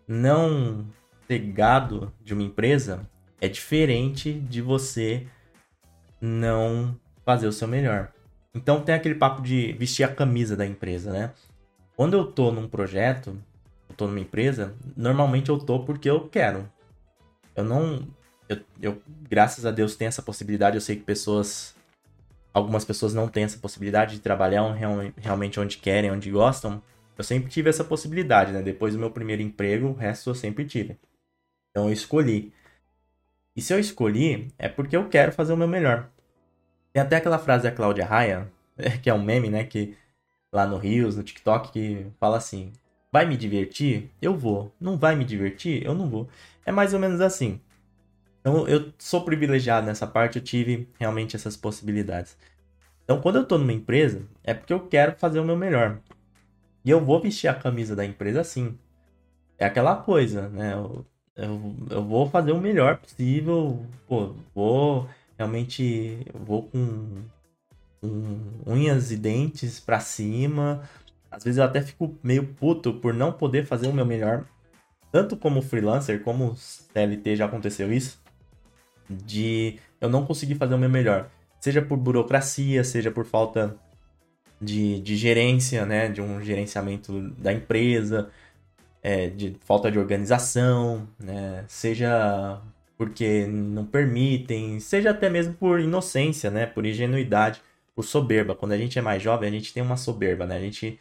não 0.07 0.85
ter 1.27 1.39
gado 1.39 2.11
de 2.21 2.33
uma 2.33 2.43
empresa 2.43 3.07
é 3.39 3.47
diferente 3.47 4.33
de 4.33 4.61
você 4.61 5.27
não 6.19 6.97
fazer 7.25 7.47
o 7.47 7.51
seu 7.51 7.67
melhor. 7.67 8.11
Então 8.53 8.81
tem 8.81 8.93
aquele 8.93 9.15
papo 9.15 9.41
de 9.41 9.73
vestir 9.73 10.03
a 10.03 10.13
camisa 10.13 10.55
da 10.55 10.65
empresa, 10.65 11.11
né? 11.11 11.31
Quando 11.95 12.15
eu 12.15 12.25
tô 12.25 12.51
num 12.51 12.67
projeto, 12.67 13.37
eu 13.89 13.95
tô 13.95 14.07
numa 14.07 14.19
empresa, 14.19 14.75
normalmente 14.95 15.49
eu 15.49 15.57
tô 15.57 15.79
porque 15.79 16.09
eu 16.09 16.27
quero. 16.27 16.69
Eu 17.55 17.63
não. 17.63 18.07
Eu, 18.49 18.59
eu, 18.81 19.01
graças 19.29 19.65
a 19.65 19.71
Deus, 19.71 19.95
tenho 19.95 20.09
essa 20.09 20.21
possibilidade. 20.21 20.77
Eu 20.77 20.81
sei 20.81 20.95
que 20.95 21.03
pessoas. 21.03 21.75
Algumas 22.53 22.85
pessoas 22.85 23.13
não 23.13 23.27
têm 23.27 23.43
essa 23.43 23.57
possibilidade 23.57 24.15
de 24.15 24.21
trabalhar 24.21 24.61
realmente 25.17 25.59
onde 25.59 25.77
querem, 25.77 26.11
onde 26.11 26.29
gostam. 26.29 26.81
Eu 27.17 27.23
sempre 27.23 27.49
tive 27.49 27.69
essa 27.69 27.83
possibilidade, 27.83 28.51
né? 28.51 28.61
Depois 28.61 28.93
do 28.93 28.99
meu 28.99 29.09
primeiro 29.11 29.41
emprego, 29.41 29.87
o 29.87 29.93
resto 29.93 30.29
eu 30.29 30.35
sempre 30.35 30.65
tive. 30.65 30.97
Então 31.71 31.87
eu 31.87 31.93
escolhi. 31.93 32.53
E 33.55 33.61
se 33.61 33.73
eu 33.73 33.79
escolhi, 33.79 34.51
é 34.57 34.67
porque 34.69 34.95
eu 34.95 35.09
quero 35.09 35.31
fazer 35.31 35.53
o 35.53 35.57
meu 35.57 35.67
melhor. 35.67 36.09
Tem 36.91 37.01
até 37.01 37.17
aquela 37.17 37.39
frase 37.39 37.63
da 37.63 37.71
Cláudia 37.71 38.05
Raia, 38.05 38.51
que 39.01 39.09
é 39.09 39.13
um 39.13 39.23
meme, 39.23 39.49
né? 39.49 39.63
Que 39.63 39.95
lá 40.51 40.67
no 40.67 40.77
Rios, 40.77 41.15
no 41.17 41.23
TikTok, 41.23 41.71
que 41.71 42.07
fala 42.19 42.37
assim: 42.37 42.71
Vai 43.11 43.25
me 43.25 43.37
divertir? 43.37 44.11
Eu 44.21 44.35
vou. 44.37 44.73
Não 44.79 44.97
vai 44.97 45.15
me 45.15 45.23
divertir? 45.25 45.85
Eu 45.85 45.93
não 45.93 46.09
vou. 46.09 46.27
É 46.65 46.71
mais 46.71 46.93
ou 46.93 46.99
menos 46.99 47.21
assim. 47.21 47.61
Então 48.43 48.67
eu 48.67 48.91
sou 48.99 49.23
privilegiado 49.23 49.87
nessa 49.87 50.05
parte, 50.05 50.37
eu 50.37 50.43
tive 50.43 50.89
realmente 50.99 51.35
essas 51.35 51.55
possibilidades. 51.55 52.37
Então 53.03 53.21
quando 53.21 53.37
eu 53.37 53.45
tô 53.47 53.57
numa 53.57 53.73
empresa, 53.73 54.27
é 54.43 54.53
porque 54.53 54.73
eu 54.73 54.87
quero 54.87 55.17
fazer 55.17 55.39
o 55.39 55.45
meu 55.45 55.57
melhor. 55.57 55.99
E 56.85 56.89
eu 56.91 57.03
vou 57.03 57.21
vestir 57.21 57.47
a 57.47 57.55
camisa 57.55 57.95
da 57.95 58.05
empresa 58.05 58.41
assim. 58.41 58.77
É 59.57 59.65
aquela 59.65 59.95
coisa, 59.97 60.49
né? 60.49 60.73
Eu 60.73 61.05
eu, 61.35 61.75
eu 61.89 62.03
vou 62.03 62.29
fazer 62.29 62.51
o 62.51 62.59
melhor 62.61 62.97
possível, 62.97 63.85
pô, 64.07 64.35
vou 64.53 65.09
realmente, 65.37 66.19
vou 66.33 66.63
com, 66.69 67.23
com 68.01 68.39
unhas 68.67 69.11
e 69.11 69.17
dentes 69.17 69.79
para 69.79 69.99
cima. 69.99 70.87
Às 71.31 71.43
vezes 71.43 71.57
eu 71.57 71.63
até 71.63 71.81
fico 71.81 72.17
meio 72.23 72.47
puto 72.55 72.93
por 72.95 73.13
não 73.13 73.31
poder 73.33 73.65
fazer 73.65 73.87
o 73.87 73.93
meu 73.93 74.05
melhor, 74.05 74.45
tanto 75.11 75.37
como 75.37 75.61
freelancer, 75.61 76.23
como 76.23 76.55
CLT 76.55 77.35
já 77.37 77.45
aconteceu 77.45 77.91
isso, 77.93 78.21
de 79.13 79.79
eu 80.01 80.09
não 80.09 80.25
conseguir 80.25 80.55
fazer 80.55 80.75
o 80.75 80.77
meu 80.77 80.89
melhor, 80.89 81.29
seja 81.59 81.81
por 81.81 81.97
burocracia, 81.97 82.83
seja 82.83 83.11
por 83.11 83.25
falta 83.25 83.77
de, 84.61 84.99
de 84.99 85.15
gerência, 85.15 85.85
né, 85.85 86.09
de 86.09 86.21
um 86.21 86.41
gerenciamento 86.41 87.29
da 87.37 87.53
empresa, 87.53 88.29
é, 89.03 89.27
de 89.27 89.57
falta 89.59 89.91
de 89.91 89.99
organização, 89.99 91.07
né? 91.19 91.65
seja 91.67 92.61
porque 92.97 93.45
não 93.47 93.85
permitem, 93.85 94.79
seja 94.79 95.11
até 95.11 95.29
mesmo 95.29 95.53
por 95.55 95.79
inocência, 95.81 96.49
né? 96.49 96.65
por 96.65 96.85
ingenuidade, 96.85 97.61
por 97.93 98.03
soberba. 98.03 98.55
Quando 98.55 98.71
a 98.71 98.77
gente 98.77 98.97
é 98.97 99.01
mais 99.01 99.21
jovem, 99.21 99.49
a 99.49 99.51
gente 99.51 99.73
tem 99.73 99.83
uma 99.83 99.97
soberba, 99.97 100.45
né? 100.45 100.55
A 100.55 100.59
gente 100.59 100.99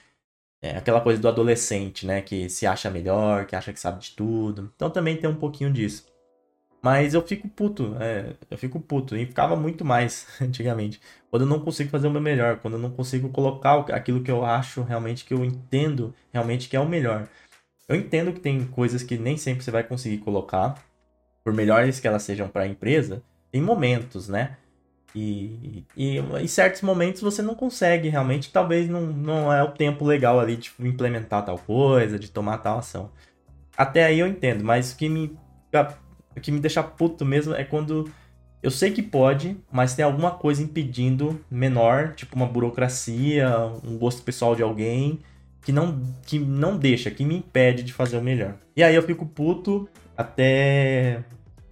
é 0.61 0.76
aquela 0.76 1.00
coisa 1.00 1.21
do 1.21 1.28
adolescente, 1.28 2.07
né? 2.07 2.21
Que 2.23 2.49
se 2.50 2.66
acha 2.66 2.90
melhor, 2.90 3.47
que 3.47 3.54
acha 3.57 3.73
que 3.73 3.81
sabe 3.81 4.00
de 4.00 4.11
tudo. 4.12 4.73
Então 4.75 4.90
também 4.90 5.16
tem 5.16 5.31
um 5.31 5.37
pouquinho 5.37 5.73
disso. 5.73 6.07
Mas 6.82 7.14
eu 7.14 7.22
fico 7.22 7.48
puto, 7.48 7.96
é, 8.00 8.34
eu 8.50 8.58
fico 8.58 8.80
puto. 8.80 9.16
E 9.16 9.24
ficava 9.24 9.54
muito 9.54 9.84
mais 9.84 10.26
antigamente. 10.42 11.00
Quando 11.30 11.42
eu 11.42 11.48
não 11.48 11.60
consigo 11.60 11.90
fazer 11.90 12.08
o 12.08 12.10
meu 12.10 12.20
melhor, 12.20 12.58
quando 12.58 12.74
eu 12.74 12.80
não 12.80 12.90
consigo 12.90 13.28
colocar 13.28 13.78
aquilo 13.92 14.22
que 14.22 14.30
eu 14.30 14.44
acho 14.44 14.82
realmente, 14.82 15.24
que 15.24 15.32
eu 15.32 15.44
entendo 15.44 16.12
realmente 16.32 16.68
que 16.68 16.76
é 16.76 16.80
o 16.80 16.88
melhor. 16.88 17.28
Eu 17.88 17.96
entendo 17.96 18.32
que 18.32 18.40
tem 18.40 18.66
coisas 18.66 19.02
que 19.02 19.16
nem 19.16 19.36
sempre 19.36 19.62
você 19.64 19.70
vai 19.70 19.84
conseguir 19.84 20.18
colocar, 20.18 20.82
por 21.44 21.52
melhores 21.52 22.00
que 22.00 22.08
elas 22.08 22.22
sejam 22.22 22.48
para 22.48 22.62
a 22.62 22.68
empresa, 22.68 23.22
tem 23.50 23.60
momentos, 23.60 24.28
né? 24.28 24.56
E, 25.14 25.84
e 25.96 26.18
em 26.18 26.46
certos 26.46 26.80
momentos 26.80 27.20
você 27.20 27.42
não 27.42 27.54
consegue 27.54 28.08
realmente, 28.08 28.50
talvez 28.50 28.88
não, 28.88 29.02
não 29.02 29.52
é 29.52 29.62
o 29.62 29.72
tempo 29.72 30.06
legal 30.06 30.40
ali 30.40 30.56
de 30.56 30.72
implementar 30.80 31.44
tal 31.44 31.58
coisa, 31.58 32.18
de 32.18 32.30
tomar 32.30 32.58
tal 32.58 32.78
ação. 32.78 33.10
Até 33.76 34.04
aí 34.04 34.20
eu 34.20 34.26
entendo, 34.26 34.64
mas 34.64 34.92
o 34.92 34.96
que 34.96 35.08
me, 35.08 35.36
o 36.36 36.40
que 36.40 36.52
me 36.52 36.60
deixa 36.60 36.82
puto 36.82 37.24
mesmo 37.24 37.54
é 37.54 37.64
quando 37.64 38.10
eu 38.62 38.70
sei 38.70 38.92
que 38.92 39.02
pode, 39.02 39.56
mas 39.70 39.94
tem 39.94 40.04
alguma 40.04 40.30
coisa 40.30 40.62
impedindo 40.62 41.40
menor, 41.50 42.14
tipo 42.14 42.36
uma 42.36 42.46
burocracia, 42.46 43.50
um 43.84 43.98
gosto 43.98 44.22
pessoal 44.22 44.54
de 44.54 44.62
alguém, 44.62 45.20
que 45.62 45.72
não, 45.72 46.02
que 46.24 46.38
não 46.38 46.76
deixa, 46.76 47.10
que 47.10 47.24
me 47.24 47.36
impede 47.36 47.82
de 47.82 47.92
fazer 47.92 48.16
o 48.16 48.22
melhor. 48.22 48.54
E 48.76 48.82
aí 48.82 48.94
eu 48.94 49.02
fico 49.02 49.26
puto 49.26 49.88
até 50.16 51.24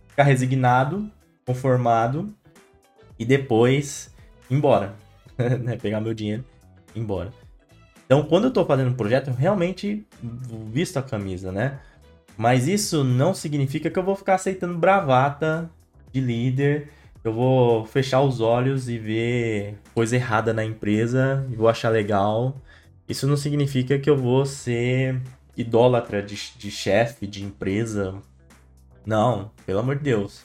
ficar 0.09 0.25
resignado, 0.25 1.11
conformado 1.47 2.35
e 3.19 3.25
depois 3.25 4.12
embora. 4.50 4.95
né? 5.62 5.76
Pegar 5.76 6.00
meu 6.00 6.12
dinheiro 6.12 6.45
e 6.95 7.00
embora. 7.00 7.33
Então, 8.05 8.25
quando 8.25 8.45
eu 8.45 8.50
tô 8.50 8.64
fazendo 8.67 8.90
um 8.90 8.95
projeto, 8.95 9.29
eu 9.29 9.35
realmente 9.35 10.05
visto 10.73 10.97
a 10.97 11.02
camisa, 11.02 11.52
né? 11.52 11.79
Mas 12.41 12.67
isso 12.67 13.05
não 13.05 13.35
significa 13.35 13.91
que 13.91 13.99
eu 13.99 14.03
vou 14.03 14.17
ficar 14.17 14.37
aceitando 14.37 14.79
bravata 14.79 15.71
de 16.11 16.23
líder, 16.23 16.89
eu 17.23 17.35
vou 17.35 17.85
fechar 17.85 18.23
os 18.23 18.41
olhos 18.41 18.89
e 18.89 18.97
ver 18.97 19.79
coisa 19.93 20.17
errada 20.17 20.55
na 20.55 20.65
empresa 20.65 21.47
e 21.51 21.55
vou 21.55 21.69
achar 21.69 21.91
legal. 21.91 22.57
Isso 23.07 23.27
não 23.27 23.37
significa 23.37 23.99
que 23.99 24.09
eu 24.09 24.17
vou 24.17 24.47
ser 24.47 25.21
idólatra 25.55 26.23
de, 26.23 26.35
de 26.57 26.71
chefe, 26.71 27.27
de 27.27 27.45
empresa. 27.45 28.15
Não, 29.05 29.51
pelo 29.67 29.81
amor 29.81 29.97
de 29.97 30.05
Deus. 30.05 30.43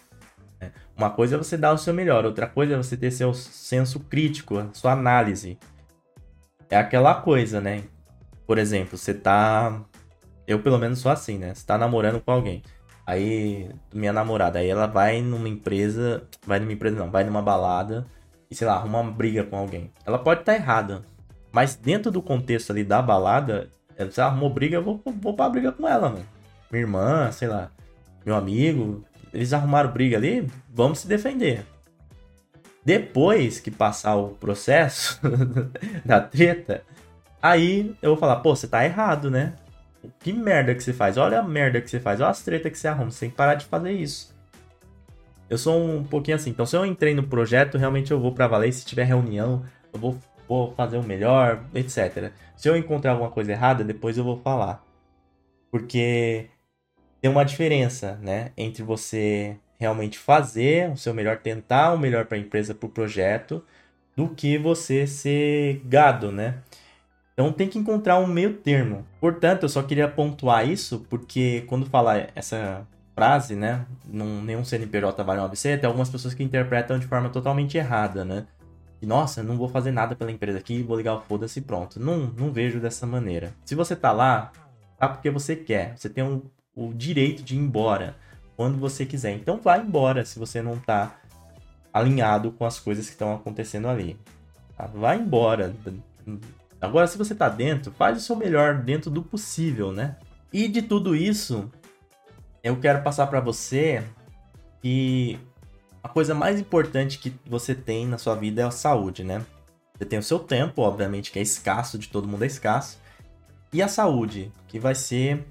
É, 0.59 0.71
uma 0.97 1.09
coisa 1.09 1.35
é 1.35 1.37
você 1.37 1.55
dar 1.55 1.71
o 1.71 1.77
seu 1.77 1.93
melhor, 1.93 2.25
outra 2.25 2.45
coisa 2.45 2.73
é 2.73 2.77
você 2.77 2.97
ter 2.97 3.09
seu 3.09 3.33
senso 3.33 4.01
crítico, 4.01 4.69
sua 4.73 4.91
análise. 4.91 5.57
É 6.69 6.75
aquela 6.75 7.15
coisa, 7.15 7.61
né? 7.61 7.85
Por 8.45 8.57
exemplo, 8.57 8.97
você 8.97 9.13
tá. 9.13 9.81
Eu 10.47 10.59
pelo 10.59 10.77
menos 10.77 10.99
sou 10.99 11.11
assim, 11.11 11.37
né? 11.37 11.53
Você 11.53 11.65
tá 11.65 11.77
namorando 11.77 12.21
com 12.21 12.31
alguém. 12.31 12.63
Aí, 13.05 13.69
minha 13.93 14.11
namorada, 14.11 14.59
aí 14.59 14.69
ela 14.69 14.87
vai 14.87 15.21
numa 15.21 15.49
empresa. 15.49 16.23
Vai 16.45 16.59
numa 16.59 16.73
empresa 16.73 16.97
não, 16.97 17.11
vai 17.11 17.23
numa 17.23 17.41
balada 17.41 18.05
e 18.49 18.55
sei 18.55 18.67
lá, 18.67 18.75
arruma 18.75 18.99
uma 18.99 19.11
briga 19.11 19.43
com 19.43 19.57
alguém. 19.57 19.91
Ela 20.05 20.19
pode 20.19 20.41
estar 20.41 20.53
tá 20.53 20.57
errada. 20.57 21.01
Mas 21.51 21.75
dentro 21.75 22.11
do 22.11 22.21
contexto 22.21 22.71
ali 22.71 22.83
da 22.83 23.01
balada, 23.01 23.69
se 24.11 24.19
ela 24.19 24.29
arrumou 24.29 24.49
briga, 24.49 24.77
eu 24.77 24.83
vou, 24.83 25.01
vou 25.21 25.33
pra 25.33 25.49
briga 25.49 25.71
com 25.71 25.87
ela, 25.87 26.09
mano. 26.09 26.25
Minha 26.71 26.83
irmã, 26.83 27.31
sei 27.31 27.47
lá, 27.47 27.71
meu 28.25 28.35
amigo, 28.35 29.03
eles 29.33 29.53
arrumaram 29.53 29.91
briga 29.91 30.17
ali, 30.17 30.47
vamos 30.69 30.99
se 30.99 31.07
defender. 31.07 31.65
Depois 32.83 33.59
que 33.59 33.71
passar 33.71 34.15
o 34.15 34.29
processo 34.29 35.19
da 36.05 36.19
treta, 36.19 36.83
aí 37.41 37.95
eu 38.01 38.11
vou 38.11 38.17
falar, 38.17 38.37
pô, 38.37 38.55
você 38.55 38.67
tá 38.67 38.85
errado, 38.85 39.31
né? 39.31 39.53
Que 40.19 40.33
merda 40.33 40.73
que 40.73 40.83
você 40.83 40.93
faz? 40.93 41.17
Olha 41.17 41.39
a 41.39 41.43
merda 41.43 41.81
que 41.81 41.89
você 41.89 41.99
faz, 41.99 42.21
olha 42.21 42.29
as 42.29 42.43
tretas 42.43 42.71
que 42.71 42.77
você 42.77 42.87
arruma, 42.87 43.11
você 43.11 43.21
tem 43.21 43.29
que 43.29 43.35
parar 43.35 43.55
de 43.55 43.65
fazer 43.65 43.91
isso. 43.91 44.33
Eu 45.49 45.57
sou 45.57 45.79
um 45.79 46.03
pouquinho 46.03 46.35
assim, 46.35 46.49
então 46.49 46.65
se 46.65 46.75
eu 46.75 46.85
entrei 46.85 47.13
no 47.13 47.23
projeto, 47.23 47.77
realmente 47.77 48.11
eu 48.11 48.19
vou 48.19 48.31
pra 48.31 48.47
valer, 48.47 48.71
se 48.73 48.85
tiver 48.85 49.03
reunião, 49.03 49.63
eu 49.93 49.99
vou, 49.99 50.17
vou 50.47 50.73
fazer 50.73 50.97
o 50.97 51.03
melhor, 51.03 51.63
etc. 51.73 52.31
Se 52.55 52.67
eu 52.67 52.75
encontrar 52.75 53.11
alguma 53.11 53.29
coisa 53.29 53.51
errada, 53.51 53.83
depois 53.83 54.17
eu 54.17 54.23
vou 54.23 54.37
falar. 54.37 54.83
Porque 55.69 56.47
tem 57.21 57.29
uma 57.29 57.45
diferença, 57.45 58.19
né, 58.21 58.51
entre 58.57 58.81
você 58.81 59.57
realmente 59.79 60.17
fazer 60.17 60.89
o 60.91 60.97
seu 60.97 61.13
melhor, 61.13 61.37
tentar 61.37 61.93
o 61.93 61.99
melhor 61.99 62.25
para 62.25 62.37
a 62.37 62.41
empresa, 62.41 62.73
para 62.73 62.87
o 62.87 62.89
projeto, 62.89 63.63
do 64.15 64.29
que 64.29 64.57
você 64.57 65.05
ser 65.05 65.81
gado, 65.85 66.31
né? 66.31 66.59
Então 67.35 67.51
tem 67.51 67.67
que 67.67 67.77
encontrar 67.77 68.17
um 68.17 68.27
meio 68.27 68.53
termo. 68.53 69.05
Portanto, 69.19 69.63
eu 69.63 69.69
só 69.69 69.83
queria 69.83 70.07
pontuar 70.07 70.67
isso 70.67 71.05
porque 71.09 71.65
quando 71.67 71.85
falar 71.85 72.29
essa 72.33 72.87
frase, 73.13 73.55
né, 73.55 73.85
num, 74.05 74.41
nenhum 74.41 74.63
CNPJ 74.63 75.21
vale 75.21 75.41
um 75.41 75.43
ABC, 75.43 75.77
tem 75.77 75.85
algumas 75.85 76.09
pessoas 76.09 76.33
que 76.33 76.43
interpretam 76.43 76.97
de 76.97 77.07
forma 77.07 77.29
totalmente 77.29 77.77
errada, 77.77 78.23
né? 78.23 78.45
E, 79.01 79.05
nossa, 79.05 79.43
não 79.43 79.57
vou 79.57 79.67
fazer 79.67 79.91
nada 79.91 80.15
pela 80.15 80.31
empresa 80.31 80.57
aqui, 80.57 80.81
vou 80.81 80.95
ligar 80.95 81.15
o 81.15 81.21
foda-se 81.21 81.59
pronto. 81.59 81.99
Não, 81.99 82.31
não 82.37 82.51
vejo 82.51 82.79
dessa 82.79 83.05
maneira. 83.05 83.53
Se 83.65 83.75
você 83.75 83.95
tá 83.95 84.13
lá, 84.13 84.53
tá 84.97 85.09
porque 85.09 85.29
você 85.29 85.57
quer. 85.57 85.97
Você 85.97 86.09
tem 86.09 86.23
um 86.23 86.41
o 86.75 86.93
direito 86.93 87.41
de 87.41 87.55
ir 87.55 87.59
embora 87.59 88.15
quando 88.55 88.77
você 88.77 89.05
quiser. 89.05 89.33
Então 89.33 89.59
vá 89.61 89.77
embora 89.77 90.25
se 90.25 90.37
você 90.37 90.61
não 90.61 90.75
está 90.75 91.15
alinhado 91.93 92.51
com 92.51 92.65
as 92.65 92.79
coisas 92.79 93.05
que 93.05 93.13
estão 93.13 93.33
acontecendo 93.33 93.87
ali. 93.87 94.19
Tá? 94.77 94.87
Vá 94.87 95.15
embora. 95.15 95.73
Agora, 96.79 97.07
se 97.07 97.17
você 97.17 97.33
está 97.33 97.49
dentro, 97.49 97.91
faz 97.91 98.17
o 98.17 98.21
seu 98.21 98.35
melhor 98.35 98.75
dentro 98.75 99.09
do 99.09 99.23
possível, 99.23 99.91
né? 99.91 100.17
E 100.51 100.67
de 100.67 100.81
tudo 100.81 101.15
isso, 101.15 101.69
eu 102.63 102.79
quero 102.79 103.01
passar 103.01 103.27
para 103.27 103.39
você 103.39 104.03
que 104.81 105.39
a 106.03 106.07
coisa 106.07 106.35
mais 106.35 106.59
importante 106.59 107.17
que 107.17 107.33
você 107.45 107.73
tem 107.73 108.07
na 108.07 108.17
sua 108.17 108.35
vida 108.35 108.61
é 108.61 108.65
a 108.65 108.71
saúde, 108.71 109.23
né? 109.23 109.43
Você 109.97 110.05
tem 110.05 110.19
o 110.19 110.23
seu 110.23 110.39
tempo, 110.39 110.81
obviamente, 110.81 111.31
que 111.31 111.39
é 111.39 111.41
escasso, 111.41 111.97
de 111.97 112.09
todo 112.09 112.27
mundo 112.27 112.43
é 112.43 112.47
escasso. 112.47 112.99
E 113.73 113.81
a 113.81 113.87
saúde, 113.87 114.51
que 114.67 114.77
vai 114.77 114.93
ser 114.93 115.45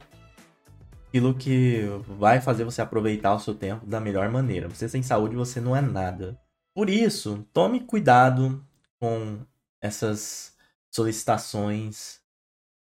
aquilo 1.08 1.34
que 1.34 1.82
vai 2.08 2.40
fazer 2.40 2.64
você 2.64 2.82
aproveitar 2.82 3.34
o 3.34 3.40
seu 3.40 3.54
tempo 3.54 3.86
da 3.86 4.00
melhor 4.00 4.28
maneira. 4.30 4.68
Você 4.68 4.88
sem 4.88 5.02
saúde, 5.02 5.36
você 5.36 5.60
não 5.60 5.74
é 5.76 5.80
nada. 5.80 6.38
Por 6.74 6.90
isso, 6.90 7.46
tome 7.52 7.80
cuidado 7.80 8.64
com 8.98 9.38
essas 9.80 10.53
solicitações 10.94 12.20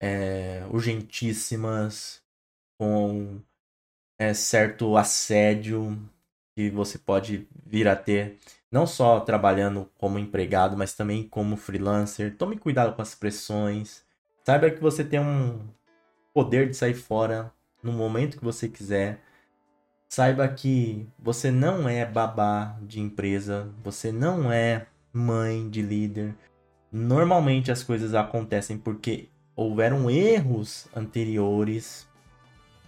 é, 0.01 0.65
urgentíssimas, 0.71 2.23
com 2.79 3.43
é, 4.19 4.33
certo 4.33 4.97
assédio 4.97 5.99
que 6.57 6.71
você 6.71 6.97
pode 6.97 7.47
vir 7.67 7.87
a 7.87 7.95
ter, 7.95 8.39
não 8.73 8.87
só 8.87 9.21
trabalhando 9.21 9.91
como 9.99 10.19
empregado, 10.19 10.79
mas 10.79 10.95
também 10.95 11.29
como 11.29 11.59
freelancer. 11.59 12.35
Tome 12.39 12.57
cuidado 12.57 12.97
com 12.97 13.03
as 13.03 13.15
pressões. 13.15 14.03
Saiba 14.47 14.71
que 14.71 14.81
você 14.81 15.05
tem 15.05 15.21
um 15.21 15.69
poder 16.33 16.71
de 16.71 16.77
sair 16.77 16.95
fora 16.95 17.53
no 17.83 17.93
momento 17.93 18.39
que 18.39 18.45
você 18.45 18.67
quiser. 18.67 19.21
Saiba 20.09 20.49
que 20.49 21.07
você 21.19 21.51
não 21.51 21.87
é 21.87 22.07
babá 22.07 22.79
de 22.83 22.99
empresa, 22.99 23.71
você 23.83 24.11
não 24.11 24.51
é 24.51 24.87
mãe 25.13 25.69
de 25.69 25.83
líder. 25.83 26.35
Normalmente 26.93 27.71
as 27.71 27.83
coisas 27.83 28.15
acontecem 28.15 28.77
porque 28.77 29.29
houveram 29.55 30.11
erros 30.11 30.89
anteriores, 30.95 32.09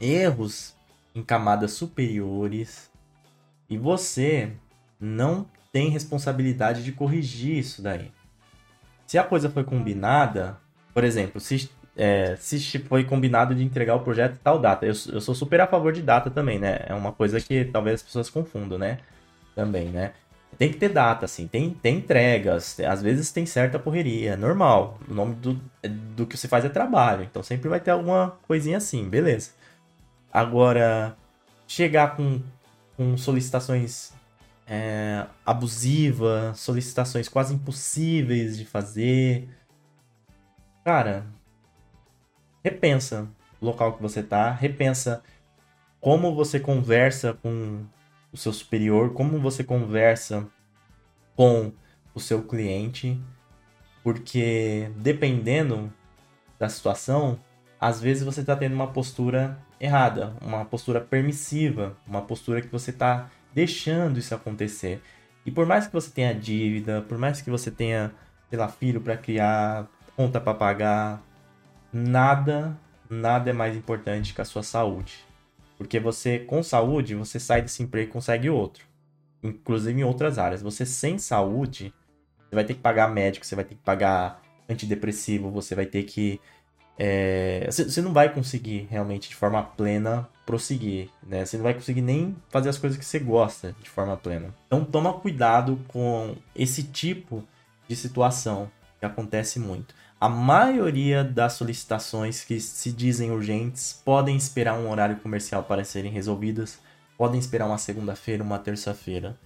erros 0.00 0.74
em 1.14 1.22
camadas 1.22 1.72
superiores, 1.72 2.90
e 3.68 3.76
você 3.76 4.52
não 4.98 5.46
tem 5.72 5.88
responsabilidade 5.88 6.82
de 6.82 6.92
corrigir 6.92 7.58
isso 7.58 7.80
daí. 7.80 8.10
Se 9.06 9.18
a 9.18 9.24
coisa 9.24 9.50
foi 9.50 9.64
combinada, 9.64 10.58
por 10.92 11.04
exemplo, 11.04 11.40
se 11.40 11.70
é, 11.96 12.36
se 12.36 12.78
foi 12.78 13.04
combinado 13.04 13.54
de 13.54 13.62
entregar 13.62 13.94
o 13.94 14.00
projeto 14.00 14.38
tal 14.42 14.58
data. 14.58 14.86
Eu, 14.86 14.94
eu 15.12 15.20
sou 15.20 15.34
super 15.34 15.60
a 15.60 15.66
favor 15.66 15.92
de 15.92 16.02
data 16.02 16.30
também, 16.30 16.58
né? 16.58 16.80
É 16.86 16.94
uma 16.94 17.12
coisa 17.12 17.40
que 17.40 17.64
talvez 17.66 17.96
as 17.96 18.02
pessoas 18.02 18.30
confundam, 18.30 18.78
né? 18.78 18.98
Também, 19.54 19.88
né? 19.90 20.12
Tem 20.58 20.70
que 20.70 20.78
ter 20.78 20.90
data, 20.90 21.24
assim, 21.24 21.48
tem, 21.48 21.70
tem 21.70 21.96
entregas, 21.96 22.78
às 22.80 23.02
vezes 23.02 23.32
tem 23.32 23.44
certa 23.46 23.78
correria, 23.78 24.36
normal. 24.36 24.98
O 25.08 25.14
nome 25.14 25.34
do, 25.34 25.60
do 26.14 26.26
que 26.26 26.36
você 26.36 26.46
faz 26.46 26.64
é 26.64 26.68
trabalho, 26.68 27.24
então 27.24 27.42
sempre 27.42 27.68
vai 27.68 27.80
ter 27.80 27.90
alguma 27.90 28.38
coisinha 28.46 28.76
assim, 28.76 29.08
beleza. 29.08 29.50
Agora, 30.32 31.16
chegar 31.66 32.16
com, 32.16 32.40
com 32.96 33.16
solicitações 33.16 34.12
é, 34.66 35.26
abusivas, 35.44 36.58
solicitações 36.60 37.28
quase 37.28 37.54
impossíveis 37.54 38.56
de 38.56 38.64
fazer. 38.64 39.48
Cara, 40.84 41.26
repensa 42.62 43.28
o 43.60 43.66
local 43.66 43.94
que 43.94 44.02
você 44.02 44.20
está, 44.20 44.50
repensa 44.50 45.22
como 46.00 46.34
você 46.34 46.58
conversa 46.58 47.34
com 47.34 47.84
o 48.33 48.37
seu 48.37 48.53
superior, 48.53 49.12
como 49.12 49.38
você 49.38 49.62
conversa 49.62 50.49
com 51.37 51.73
o 52.14 52.21
seu 52.21 52.42
cliente, 52.42 53.21
porque 54.03 54.90
dependendo 54.97 55.92
da 56.59 56.68
situação, 56.68 57.38
às 57.81 58.01
vezes 58.01 58.23
você 58.23 58.40
está 58.40 58.57
tendo 58.57 58.75
uma 58.75 58.87
postura 58.87 59.59
errada, 59.81 60.37
uma 60.40 60.64
postura 60.64 61.01
permissiva, 61.01 61.97
uma 62.07 62.23
postura 62.23 62.62
que 62.62 62.68
você 62.68 62.90
está 62.90 63.31
deixando 63.53 64.18
isso 64.18 64.35
acontecer. 64.35 65.03
E 65.45 65.51
por 65.51 65.66
mais 65.66 65.87
que 65.87 65.92
você 65.92 66.11
tenha 66.11 66.35
dívida, 66.35 67.03
por 67.03 67.18
mais 67.18 67.40
que 67.40 67.51
você 67.51 67.71
tenha, 67.71 68.12
sei 68.49 68.59
lá, 68.59 68.68
filho 68.68 69.01
para 69.01 69.16
criar, 69.16 69.88
conta 70.16 70.40
para 70.40 70.55
pagar, 70.55 71.23
nada, 71.92 72.79
nada 73.11 73.51
é 73.51 73.53
mais 73.53 73.77
importante 73.77 74.33
que 74.33 74.40
a 74.40 74.45
sua 74.45 74.62
saúde. 74.62 75.25
Porque 75.83 76.01
você, 76.01 76.38
com 76.38 76.62
saúde, 76.62 77.14
você 77.14 77.38
sai 77.38 77.62
desse 77.62 77.83
emprego 77.83 78.09
e 78.09 78.12
consegue 78.12 78.49
outro. 78.51 78.85
Inclusive 79.42 80.01
em 80.01 80.05
outras 80.05 80.38
áreas. 80.38 80.62
Você 80.62 80.87
sem 80.87 81.18
saúde, 81.18 81.92
você 82.49 82.55
vai 82.55 82.64
ter 82.64 82.75
que 82.75 82.81
pagar 82.81 83.09
médico, 83.09 83.45
você 83.45 83.57
vai 83.57 83.64
ter 83.64 83.75
que 83.75 83.83
pagar 83.83 84.42
antidepressivo, 84.68 85.51
você 85.51 85.75
vai 85.75 85.87
ter 85.87 86.05
que. 86.05 86.40
É... 86.99 87.66
Você 87.71 88.01
não 88.01 88.12
vai 88.12 88.33
conseguir 88.33 88.87
realmente 88.90 89.29
de 89.29 89.35
forma 89.35 89.62
plena 89.62 90.29
prosseguir, 90.47 91.09
né? 91.23 91.45
Você 91.45 91.57
não 91.57 91.64
vai 91.64 91.75
conseguir 91.75 92.03
nem 92.03 92.37
fazer 92.49 92.68
as 92.68 92.79
coisas 92.79 92.99
que 92.99 93.05
você 93.05 93.18
gosta 93.18 93.75
de 93.83 93.88
forma 93.88 94.16
plena. 94.16 94.55
Então 94.66 94.85
toma 94.85 95.12
cuidado 95.14 95.81
com 95.88 96.37
esse 96.55 96.83
tipo 96.85 97.42
de 97.88 97.97
situação 97.97 98.71
que 99.01 99.07
acontece 99.07 99.59
muito. 99.59 99.95
A 100.22 100.28
maioria 100.28 101.24
das 101.24 101.54
solicitações 101.54 102.44
que 102.44 102.61
se 102.61 102.92
dizem 102.92 103.32
urgentes 103.32 104.00
podem 104.04 104.37
esperar 104.37 104.78
um 104.78 104.88
horário 104.88 105.16
comercial 105.16 105.64
para 105.64 105.82
serem 105.82 106.12
resolvidas, 106.12 106.78
podem 107.18 107.40
esperar 107.40 107.66
uma 107.66 107.76
segunda-feira, 107.76 108.44
uma 108.44 108.61
terça-feira. 108.61 109.37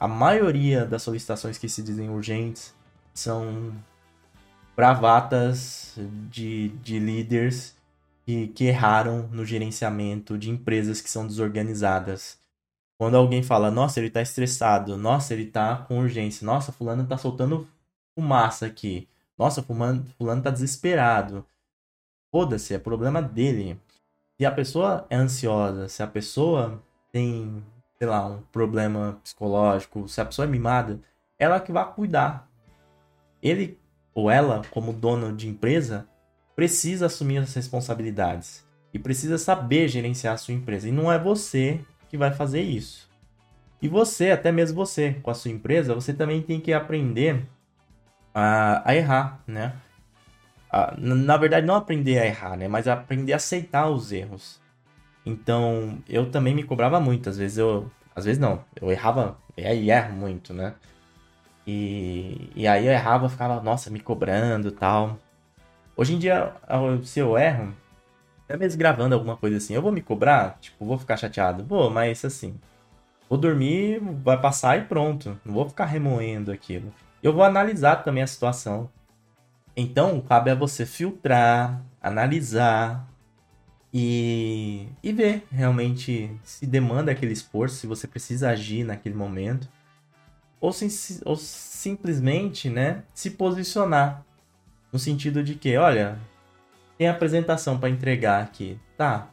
A 0.00 0.08
maioria 0.08 0.86
das 0.86 1.02
solicitações 1.02 1.58
que 1.58 1.68
se 1.68 1.82
dizem 1.82 2.08
urgentes 2.08 2.74
são 3.12 3.76
bravatas 4.74 5.92
de, 6.30 6.68
de 6.82 6.98
líderes 6.98 7.76
que, 8.24 8.48
que 8.48 8.64
erraram 8.64 9.28
no 9.30 9.44
gerenciamento 9.44 10.38
de 10.38 10.48
empresas 10.48 11.02
que 11.02 11.10
são 11.10 11.26
desorganizadas. 11.26 12.38
Quando 12.98 13.18
alguém 13.18 13.42
fala, 13.42 13.70
nossa, 13.70 14.00
ele 14.00 14.08
está 14.08 14.22
estressado, 14.22 14.96
nossa, 14.96 15.34
ele 15.34 15.42
está 15.42 15.76
com 15.76 15.98
urgência, 15.98 16.46
nossa, 16.46 16.72
fulano 16.72 17.02
está 17.02 17.18
soltando 17.18 17.68
fumaça 18.18 18.64
aqui. 18.64 19.06
Nossa, 19.38 19.62
fulano, 19.62 20.04
fulano 20.16 20.42
tá 20.42 20.50
desesperado. 20.50 21.44
Foda-se, 22.30 22.74
é 22.74 22.78
problema 22.78 23.20
dele. 23.20 23.80
Se 24.38 24.44
a 24.44 24.50
pessoa 24.50 25.06
é 25.08 25.16
ansiosa, 25.16 25.88
se 25.88 26.02
a 26.02 26.06
pessoa 26.06 26.82
tem, 27.10 27.64
sei 27.98 28.06
lá, 28.06 28.26
um 28.26 28.42
problema 28.52 29.18
psicológico, 29.22 30.08
se 30.08 30.20
a 30.20 30.24
pessoa 30.24 30.46
é 30.46 30.50
mimada, 30.50 31.00
ela 31.38 31.60
que 31.60 31.72
vai 31.72 31.90
cuidar. 31.92 32.50
Ele 33.42 33.78
ou 34.14 34.30
ela, 34.30 34.62
como 34.70 34.92
dono 34.92 35.34
de 35.34 35.48
empresa, 35.48 36.08
precisa 36.54 37.06
assumir 37.06 37.38
as 37.38 37.52
responsabilidades 37.54 38.66
e 38.92 38.98
precisa 38.98 39.36
saber 39.36 39.88
gerenciar 39.88 40.34
a 40.34 40.38
sua 40.38 40.54
empresa. 40.54 40.88
E 40.88 40.92
não 40.92 41.12
é 41.12 41.18
você 41.18 41.80
que 42.08 42.16
vai 42.16 42.32
fazer 42.32 42.62
isso. 42.62 43.10
E 43.80 43.88
você, 43.88 44.30
até 44.30 44.50
mesmo 44.50 44.74
você, 44.76 45.12
com 45.22 45.30
a 45.30 45.34
sua 45.34 45.50
empresa, 45.50 45.94
você 45.94 46.14
também 46.14 46.40
tem 46.40 46.58
que 46.58 46.72
aprender 46.72 47.46
a, 48.36 48.82
a 48.84 48.94
errar, 48.94 49.40
né? 49.46 49.72
A, 50.70 50.94
na 50.98 51.38
verdade, 51.38 51.66
não 51.66 51.74
aprender 51.74 52.18
a 52.18 52.26
errar, 52.26 52.54
né? 52.54 52.68
Mas 52.68 52.86
aprender 52.86 53.32
a 53.32 53.36
aceitar 53.36 53.88
os 53.88 54.12
erros. 54.12 54.60
Então, 55.24 55.98
eu 56.06 56.30
também 56.30 56.54
me 56.54 56.62
cobrava 56.62 57.00
muito. 57.00 57.30
Às 57.30 57.38
vezes 57.38 57.56
eu. 57.56 57.90
Às 58.14 58.26
vezes 58.26 58.38
não. 58.38 58.62
Eu 58.78 58.92
errava. 58.92 59.38
E 59.56 59.90
erro 59.90 60.12
muito, 60.14 60.52
né? 60.52 60.74
E, 61.66 62.50
e 62.54 62.68
aí 62.68 62.86
eu 62.86 62.92
errava, 62.92 63.28
ficava, 63.28 63.62
nossa, 63.62 63.90
me 63.90 64.00
cobrando 64.00 64.70
tal. 64.70 65.18
Hoje 65.96 66.14
em 66.14 66.18
dia, 66.18 66.52
se 67.04 67.20
eu 67.20 67.38
erro, 67.38 67.74
até 68.44 68.56
mesmo 68.58 68.78
gravando 68.78 69.14
alguma 69.14 69.36
coisa 69.36 69.56
assim, 69.56 69.74
eu 69.74 69.80
vou 69.80 69.90
me 69.90 70.02
cobrar? 70.02 70.58
Tipo, 70.60 70.84
vou 70.84 70.98
ficar 70.98 71.16
chateado? 71.16 71.64
Vou, 71.64 71.90
mas 71.90 72.22
assim. 72.22 72.60
Vou 73.30 73.38
dormir, 73.38 73.98
vai 74.22 74.38
passar 74.40 74.78
e 74.78 74.82
pronto. 74.84 75.40
Não 75.44 75.54
vou 75.54 75.68
ficar 75.68 75.86
remoendo 75.86 76.52
aquilo. 76.52 76.92
Eu 77.26 77.32
vou 77.32 77.42
analisar 77.42 78.04
também 78.04 78.22
a 78.22 78.26
situação. 78.28 78.88
Então, 79.76 80.20
cabe 80.20 80.48
a 80.48 80.54
você 80.54 80.86
filtrar, 80.86 81.82
analisar 82.00 83.04
e, 83.92 84.86
e 85.02 85.12
ver 85.12 85.44
realmente 85.50 86.30
se 86.44 86.64
demanda 86.64 87.10
aquele 87.10 87.32
esforço, 87.32 87.78
se 87.78 87.86
você 87.88 88.06
precisa 88.06 88.50
agir 88.50 88.84
naquele 88.84 89.16
momento. 89.16 89.68
Ou, 90.60 90.72
sim, 90.72 90.88
ou 91.24 91.34
simplesmente 91.34 92.70
né, 92.70 93.02
se 93.12 93.32
posicionar. 93.32 94.24
No 94.92 94.98
sentido 95.00 95.42
de 95.42 95.56
que, 95.56 95.76
olha, 95.76 96.20
tem 96.96 97.08
apresentação 97.08 97.76
para 97.76 97.90
entregar 97.90 98.40
aqui. 98.40 98.78
Tá. 98.96 99.30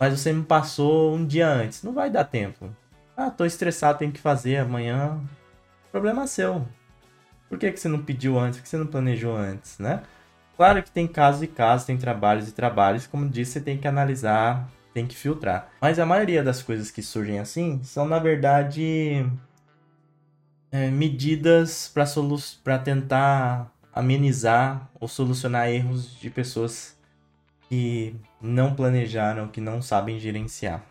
Mas 0.00 0.18
você 0.18 0.32
me 0.32 0.44
passou 0.44 1.14
um 1.14 1.26
dia 1.26 1.46
antes. 1.46 1.82
Não 1.82 1.92
vai 1.92 2.08
dar 2.08 2.24
tempo. 2.24 2.74
Ah, 3.14 3.30
tô 3.30 3.44
estressado, 3.44 3.98
tenho 3.98 4.12
que 4.12 4.18
fazer 4.18 4.56
amanhã. 4.56 5.20
Problema 5.92 6.26
seu. 6.26 6.66
Por 7.48 7.58
que, 7.58 7.70
que 7.70 7.78
você 7.78 7.88
não 7.88 8.02
pediu 8.02 8.38
antes? 8.38 8.58
Por 8.58 8.64
que 8.64 8.68
você 8.68 8.76
não 8.76 8.86
planejou 8.86 9.36
antes, 9.36 9.78
né? 9.78 10.02
Claro 10.56 10.82
que 10.82 10.90
tem 10.90 11.06
casos 11.06 11.42
e 11.42 11.46
casos, 11.46 11.86
tem 11.86 11.96
trabalhos 11.96 12.48
e 12.48 12.52
trabalhos. 12.52 13.06
Como 13.06 13.28
disse, 13.28 13.52
você 13.52 13.60
tem 13.60 13.76
que 13.76 13.86
analisar, 13.86 14.68
tem 14.94 15.06
que 15.06 15.14
filtrar. 15.14 15.70
Mas 15.80 15.98
a 15.98 16.06
maioria 16.06 16.42
das 16.42 16.62
coisas 16.62 16.90
que 16.90 17.02
surgem 17.02 17.38
assim 17.38 17.82
são, 17.82 18.08
na 18.08 18.18
verdade, 18.18 19.26
é, 20.72 20.90
medidas 20.90 21.92
para 22.64 22.78
tentar 22.78 23.70
amenizar 23.92 24.90
ou 24.98 25.06
solucionar 25.06 25.68
erros 25.68 26.18
de 26.18 26.30
pessoas 26.30 26.96
que 27.68 28.16
não 28.40 28.74
planejaram, 28.74 29.48
que 29.48 29.60
não 29.60 29.82
sabem 29.82 30.18
gerenciar. 30.18 30.84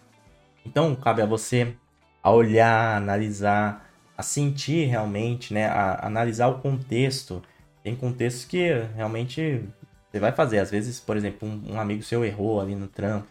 Então, 0.66 0.96
cabe 0.96 1.22
a 1.22 1.26
você 1.26 1.76
a 2.22 2.32
olhar, 2.32 2.98
analisar, 2.98 3.85
a 4.18 4.24
sentir 4.24 4.86
realmente, 4.86 5.54
né? 5.54 5.68
A 5.68 6.06
analisar 6.06 6.48
o 6.48 6.60
contexto. 6.60 7.42
Tem 7.84 7.96
contextos 7.96 8.46
que 8.46 8.72
realmente 8.96 9.64
você 10.12 10.20
vai 10.20 10.32
fazer. 10.32 10.60
Às 10.60 10.72
vezes, 10.72 11.00
por 11.00 11.18
exemplo, 11.18 11.48
um, 11.48 11.74
um 11.74 11.80
amigo 11.80 12.04
seu 12.04 12.24
errou 12.24 12.62
ali 12.62 12.76
no 12.76 12.88
trampo. 12.88 13.28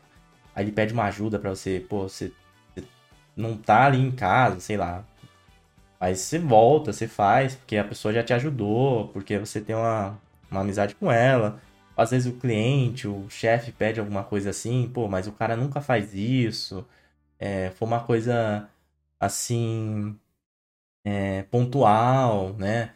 Aí 0.55 0.65
ele 0.65 0.73
pede 0.73 0.93
uma 0.93 1.05
ajuda 1.05 1.39
para 1.39 1.51
você. 1.51 1.85
Pô, 1.89 2.09
você, 2.09 2.33
você 2.75 2.85
não 3.37 3.57
tá 3.57 3.87
ali 3.87 4.01
em 4.01 4.11
casa, 4.13 4.61
sei 4.61 4.77
lá. 4.77 5.05
Aí 5.99 6.15
você 6.17 6.39
volta, 6.39 6.93
você 6.93 7.09
faz, 7.09 7.55
porque 7.57 7.77
a 7.77 7.85
pessoa 7.85 8.13
já 8.13 8.23
te 8.23 8.35
ajudou, 8.35 9.09
porque 9.09 9.39
você 9.39 9.61
tem 9.61 9.75
uma, 9.75 10.19
uma 10.51 10.61
amizade 10.61 10.95
com 10.95 11.11
ela. 11.11 11.61
Às 11.97 12.11
vezes 12.11 12.31
o 12.33 12.37
cliente, 12.39 13.09
o 13.09 13.27
chefe 13.31 13.73
pede 13.73 14.01
alguma 14.01 14.25
coisa 14.25 14.51
assim, 14.51 14.91
pô, 14.93 15.09
mas 15.09 15.27
o 15.27 15.33
cara 15.33 15.57
nunca 15.57 15.81
faz 15.81 16.15
isso. 16.15 16.87
É, 17.39 17.71
foi 17.77 17.89
uma 17.89 18.01
coisa 18.01 18.69
assim 19.19 20.19
é, 21.05 21.43
pontual, 21.45 22.55
né? 22.55 22.95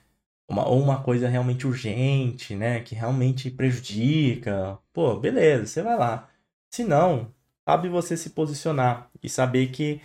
Uma, 0.49 0.66
ou 0.66 0.81
uma 0.83 1.03
coisa 1.03 1.29
realmente 1.29 1.66
urgente, 1.66 2.57
né? 2.57 2.81
Que 2.81 2.94
realmente 2.94 3.51
prejudica. 3.51 4.79
Pô, 4.92 5.16
beleza, 5.16 5.66
você 5.66 5.83
vai 5.83 5.97
lá. 5.97 6.29
Se 6.71 6.85
não, 6.85 7.33
cabe 7.66 7.88
você 7.88 8.16
se 8.16 8.31
posicionar 8.31 9.11
e 9.23 9.29
saber 9.29 9.68
que 9.68 10.01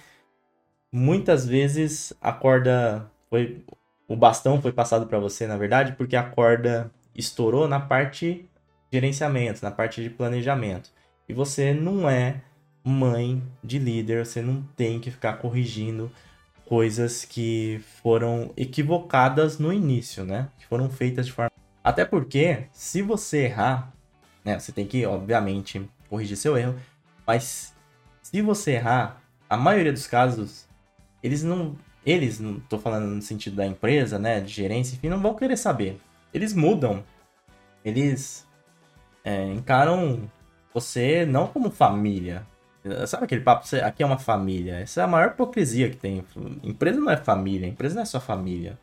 muitas 0.92 1.46
vezes 1.48 2.14
a 2.22 2.32
corda 2.32 3.10
foi. 3.30 3.64
O 4.08 4.16
bastão 4.16 4.62
foi 4.62 4.72
passado 4.74 5.08
para 5.08 5.18
você, 5.18 5.48
na 5.48 5.58
verdade, 5.58 5.94
porque 5.94 6.16
a 6.16 6.24
corda 6.24 6.92
estourou 7.16 7.68
na 7.68 7.80
parte 7.80 8.50
de 8.92 8.98
gerenciamento, 8.98 9.64
na 9.64 9.72
parte 9.72 10.04
de 10.04 10.10
planejamento. 10.10 10.92
E 11.28 11.34
você 11.34 11.74
não 11.74 12.10
é 12.10 12.42
mãe 12.84 13.42
de 13.64 13.80
líder, 13.80 14.26
você 14.26 14.42
não 14.42 14.62
tem 14.76 15.00
que 15.00 15.10
ficar 15.10 15.38
corrigindo 15.38 16.12
coisas 16.66 17.26
que 17.26 17.82
foram 18.02 18.52
equivocadas 18.56 19.60
no 19.60 19.72
início, 19.72 20.24
né? 20.24 20.50
Que 20.58 20.66
foram 20.66 20.90
feitas 20.90 21.26
de 21.26 21.32
forma. 21.32 21.52
Até 21.84 22.06
porque, 22.06 22.66
se 22.72 23.02
você 23.02 23.46
errar, 23.46 23.94
né? 24.44 24.60
Você 24.60 24.72
tem 24.72 24.86
que, 24.86 25.06
obviamente, 25.06 25.88
corrigir 26.10 26.38
seu 26.38 26.58
erro. 26.58 26.76
Mas 27.26 27.74
se 28.22 28.42
você 28.42 28.74
errar, 28.74 29.22
a 29.50 29.58
maioria 29.58 29.94
dos 29.94 30.08
casos, 30.08 30.68
eles 31.22 31.44
não. 31.44 31.76
Eles, 32.06 32.38
não 32.40 32.60
tô 32.60 32.78
falando 32.78 33.06
no 33.06 33.22
sentido 33.22 33.56
da 33.56 33.66
empresa, 33.66 34.20
né? 34.20 34.42
De 34.42 34.52
gerência, 34.52 34.96
enfim, 34.96 35.10
não 35.10 35.22
vão 35.22 35.36
querer 35.36 35.58
saber. 35.58 36.00
Eles 36.34 36.54
mudam. 36.54 37.04
Eles 37.86 38.46
é, 39.24 39.46
encaram 39.46 40.30
você 40.74 41.26
não 41.26 41.48
como 41.48 41.70
família, 41.70 42.46
Sabe 43.08 43.24
aquele 43.24 43.42
papo? 43.42 43.66
Aqui 43.84 44.04
é 44.04 44.06
uma 44.06 44.20
família. 44.20 44.80
Essa 44.80 45.02
é 45.02 45.04
a 45.04 45.08
maior 45.08 45.32
hipocrisia 45.32 45.90
que 45.90 45.96
tem. 45.96 46.26
Empresa 46.62 47.00
não 47.00 47.10
é 47.10 47.18
família, 47.18 47.68
empresa 47.68 47.96
não 47.96 48.02
é 48.02 48.06
sua 48.06 48.20
família. 48.20 48.78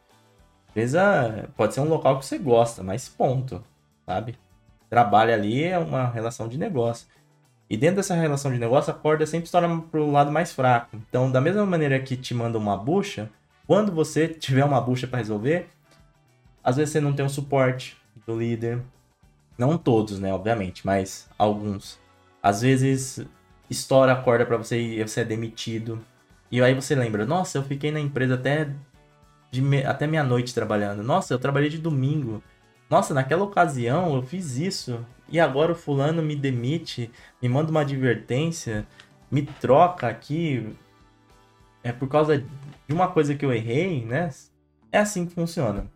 Empresa 0.71 1.51
pode 1.57 1.75
ser 1.75 1.81
um 1.81 1.89
local 1.89 2.19
que 2.19 2.25
você 2.25 2.39
gosta, 2.39 2.83
mas 2.83 3.09
ponto, 3.09 3.63
sabe? 4.07 4.39
Trabalho 4.89 5.35
ali 5.35 5.65
é 5.65 5.79
uma 5.79 6.09
relação 6.09 6.49
de 6.49 6.57
negócio. 6.57 7.07
E 7.69 7.77
dentro 7.77 7.97
dessa 7.97 8.15
relação 8.15 8.51
de 8.51 8.59
negócio, 8.59 8.91
a 8.91 8.97
corda 8.97 9.27
sempre 9.27 9.45
estoura 9.45 9.69
pro 9.91 10.11
lado 10.11 10.33
mais 10.33 10.53
fraco. 10.53 10.97
Então, 10.97 11.31
da 11.31 11.41
mesma 11.41 11.67
maneira 11.67 12.01
que 12.01 12.17
te 12.17 12.35
manda 12.35 12.59
uma 12.59 12.77
bucha, 12.77 13.31
quando 13.67 13.93
você 13.93 14.27
tiver 14.27 14.65
uma 14.65 14.81
bucha 14.81 15.07
para 15.07 15.19
resolver, 15.19 15.69
às 16.65 16.77
vezes 16.77 16.93
você 16.93 17.01
não 17.01 17.13
tem 17.13 17.25
o 17.25 17.31
suporte 17.31 17.97
do 18.27 18.37
líder. 18.39 18.83
Não 19.59 19.77
todos, 19.77 20.19
né, 20.19 20.33
obviamente, 20.33 20.85
mas 20.87 21.29
alguns. 21.39 22.01
Às 22.43 22.63
vezes 22.63 23.25
estoura 23.71 24.13
a 24.13 24.17
corda 24.17 24.45
para 24.45 24.57
você 24.57 24.79
e 24.81 25.03
você 25.03 25.21
é 25.21 25.25
demitido. 25.25 26.05
E 26.51 26.61
aí 26.61 26.75
você 26.75 26.95
lembra, 26.97 27.25
nossa, 27.25 27.57
eu 27.57 27.63
fiquei 27.63 27.93
na 27.93 28.01
empresa 28.01 28.35
até, 28.35 28.69
me... 29.55 29.85
até 29.85 30.07
meia-noite 30.07 30.53
trabalhando. 30.53 31.03
Nossa, 31.05 31.33
eu 31.33 31.39
trabalhei 31.39 31.71
de 31.71 31.79
domingo. 31.79 32.43
Nossa, 32.91 33.15
naquela 33.15 33.45
ocasião 33.45 34.17
eu 34.17 34.23
fiz 34.23 34.57
isso 34.57 35.07
e 35.29 35.39
agora 35.39 35.71
o 35.71 35.77
fulano 35.77 36.21
me 36.21 36.35
demite, 36.35 37.09
me 37.41 37.49
manda 37.49 37.71
uma 37.71 37.83
advertência, 37.83 38.85
me 39.31 39.43
troca 39.43 40.09
aqui. 40.09 40.77
É 41.85 41.93
por 41.93 42.09
causa 42.09 42.39
de 42.39 42.93
uma 42.93 43.09
coisa 43.09 43.35
que 43.37 43.45
eu 43.45 43.53
errei, 43.53 44.05
né? 44.05 44.29
É 44.91 44.99
assim 44.99 45.25
que 45.25 45.33
funciona. 45.33 45.87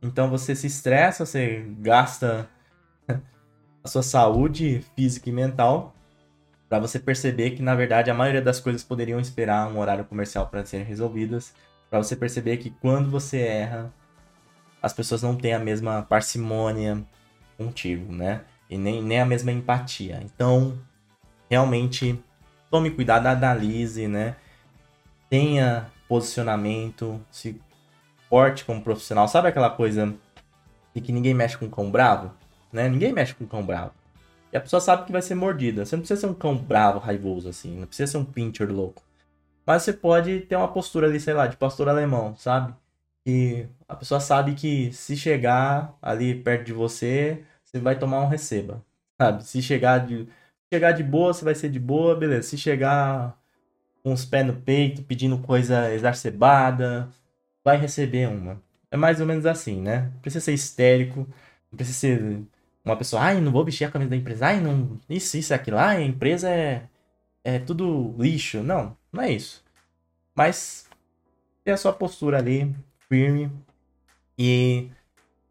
Então 0.00 0.30
você 0.30 0.54
se 0.54 0.68
estressa, 0.68 1.26
você 1.26 1.66
gasta 1.80 2.48
a 3.82 3.88
sua 3.88 4.04
saúde 4.04 4.84
física 4.94 5.28
e 5.28 5.32
mental 5.32 5.92
para 6.68 6.78
você 6.78 6.98
perceber 6.98 7.50
que 7.50 7.62
na 7.62 7.74
verdade 7.74 8.10
a 8.10 8.14
maioria 8.14 8.42
das 8.42 8.60
coisas 8.60 8.82
poderiam 8.82 9.18
esperar 9.18 9.68
um 9.68 9.78
horário 9.78 10.04
comercial 10.04 10.46
para 10.46 10.64
serem 10.64 10.86
resolvidas, 10.86 11.54
para 11.88 11.98
você 11.98 12.14
perceber 12.14 12.58
que 12.58 12.70
quando 12.70 13.10
você 13.10 13.38
erra, 13.40 13.92
as 14.82 14.92
pessoas 14.92 15.22
não 15.22 15.34
têm 15.34 15.54
a 15.54 15.58
mesma 15.58 16.02
parcimônia 16.02 17.02
contigo, 17.56 18.12
né? 18.12 18.42
E 18.68 18.76
nem, 18.76 19.02
nem 19.02 19.20
a 19.20 19.24
mesma 19.24 19.50
empatia. 19.50 20.20
Então, 20.22 20.78
realmente, 21.50 22.22
tome 22.70 22.90
cuidado, 22.90 23.26
analise, 23.26 24.06
né? 24.06 24.36
Tenha 25.30 25.90
posicionamento, 26.06 27.20
se 27.30 27.60
porte 28.28 28.64
como 28.64 28.82
profissional. 28.82 29.26
Sabe 29.26 29.48
aquela 29.48 29.70
coisa 29.70 30.14
de 30.94 31.00
que 31.00 31.12
ninguém 31.12 31.34
mexe 31.34 31.56
com 31.56 31.68
cão 31.68 31.90
bravo? 31.90 32.32
Né? 32.72 32.88
Ninguém 32.88 33.12
mexe 33.12 33.34
com 33.34 33.46
cão 33.46 33.64
bravo. 33.64 33.92
E 34.52 34.56
a 34.56 34.60
pessoa 34.60 34.80
sabe 34.80 35.04
que 35.04 35.12
vai 35.12 35.22
ser 35.22 35.34
mordida. 35.34 35.84
Você 35.84 35.96
não 35.96 36.00
precisa 36.02 36.20
ser 36.20 36.26
um 36.26 36.34
cão 36.34 36.56
bravo, 36.56 36.98
raivoso, 36.98 37.48
assim. 37.48 37.78
Não 37.78 37.86
precisa 37.86 38.12
ser 38.12 38.18
um 38.18 38.24
pincher 38.24 38.70
louco. 38.70 39.02
Mas 39.66 39.82
você 39.82 39.92
pode 39.92 40.40
ter 40.40 40.56
uma 40.56 40.68
postura 40.72 41.06
ali, 41.06 41.20
sei 41.20 41.34
lá, 41.34 41.46
de 41.46 41.56
pastor 41.56 41.88
alemão, 41.88 42.34
sabe? 42.36 42.74
E 43.26 43.66
a 43.86 43.94
pessoa 43.94 44.20
sabe 44.20 44.54
que 44.54 44.92
se 44.92 45.16
chegar 45.16 45.94
ali 46.00 46.34
perto 46.34 46.64
de 46.64 46.72
você, 46.72 47.44
você 47.64 47.78
vai 47.78 47.98
tomar 47.98 48.20
um 48.22 48.28
receba. 48.28 48.82
Sabe? 49.20 49.44
Se 49.44 49.60
chegar 49.60 50.06
de, 50.06 50.26
chegar 50.72 50.92
de 50.92 51.02
boa, 51.02 51.34
você 51.34 51.44
vai 51.44 51.54
ser 51.54 51.68
de 51.68 51.78
boa, 51.78 52.16
beleza. 52.16 52.48
Se 52.48 52.56
chegar 52.56 53.38
com 54.02 54.12
os 54.12 54.24
pés 54.24 54.46
no 54.46 54.54
peito, 54.54 55.02
pedindo 55.02 55.38
coisa 55.38 55.92
exacerbada, 55.92 57.08
vai 57.64 57.76
receber 57.76 58.28
uma. 58.28 58.60
É 58.90 58.96
mais 58.96 59.20
ou 59.20 59.26
menos 59.26 59.44
assim, 59.44 59.82
né? 59.82 60.10
Não 60.14 60.20
precisa 60.20 60.44
ser 60.44 60.54
histérico, 60.54 61.20
não 61.70 61.76
precisa 61.76 61.98
ser 61.98 62.42
uma 62.90 62.96
pessoa, 62.96 63.22
ai, 63.22 63.40
não 63.40 63.52
vou 63.52 63.64
vestir 63.64 63.84
a 63.84 63.90
camisa 63.90 64.10
da 64.10 64.16
empresa, 64.16 64.46
ai, 64.46 64.60
não, 64.60 64.98
isso, 65.08 65.36
isso, 65.36 65.54
aquilo 65.54 65.76
lá, 65.76 65.90
a 65.90 66.02
empresa 66.02 66.48
é, 66.50 66.84
é 67.44 67.58
tudo 67.58 68.14
lixo. 68.18 68.62
Não, 68.62 68.96
não 69.12 69.22
é 69.22 69.32
isso. 69.32 69.64
Mas 70.34 70.88
ter 71.64 71.72
a 71.72 71.76
sua 71.76 71.92
postura 71.92 72.38
ali, 72.38 72.74
firme, 73.08 73.50
e 74.38 74.90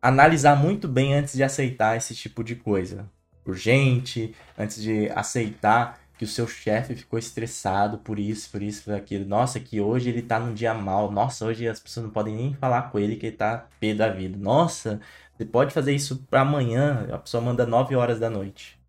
analisar 0.01 0.55
muito 0.55 0.87
bem 0.87 1.13
antes 1.13 1.33
de 1.33 1.43
aceitar 1.43 1.97
esse 1.97 2.15
tipo 2.15 2.43
de 2.43 2.55
coisa. 2.55 3.09
Urgente, 3.45 4.35
antes 4.57 4.81
de 4.81 5.09
aceitar 5.09 5.99
que 6.17 6.23
o 6.23 6.27
seu 6.27 6.47
chefe 6.47 6.95
ficou 6.95 7.19
estressado 7.19 7.99
por 7.99 8.17
isso, 8.17 8.49
por 8.49 8.61
isso, 8.61 8.83
por 8.85 8.93
aquilo. 8.93 9.25
Nossa, 9.25 9.59
que 9.59 9.79
hoje 9.79 10.09
ele 10.09 10.21
tá 10.21 10.39
num 10.39 10.53
dia 10.53 10.73
mal. 10.73 11.11
Nossa, 11.11 11.45
hoje 11.45 11.67
as 11.67 11.79
pessoas 11.79 12.05
não 12.05 12.11
podem 12.11 12.35
nem 12.35 12.53
falar 12.55 12.83
com 12.91 12.97
ele 12.97 13.15
que 13.15 13.27
ele 13.27 13.35
tá 13.37 13.67
pé 13.79 13.93
da 13.93 14.09
vida. 14.09 14.37
Nossa, 14.37 14.99
você 15.37 15.45
pode 15.45 15.71
fazer 15.73 15.93
isso 15.93 16.25
para 16.29 16.41
amanhã, 16.41 17.07
a 17.11 17.17
pessoa 17.19 17.41
manda 17.41 17.65
9 17.65 17.95
horas 17.95 18.19
da 18.19 18.27
noite. 18.27 18.79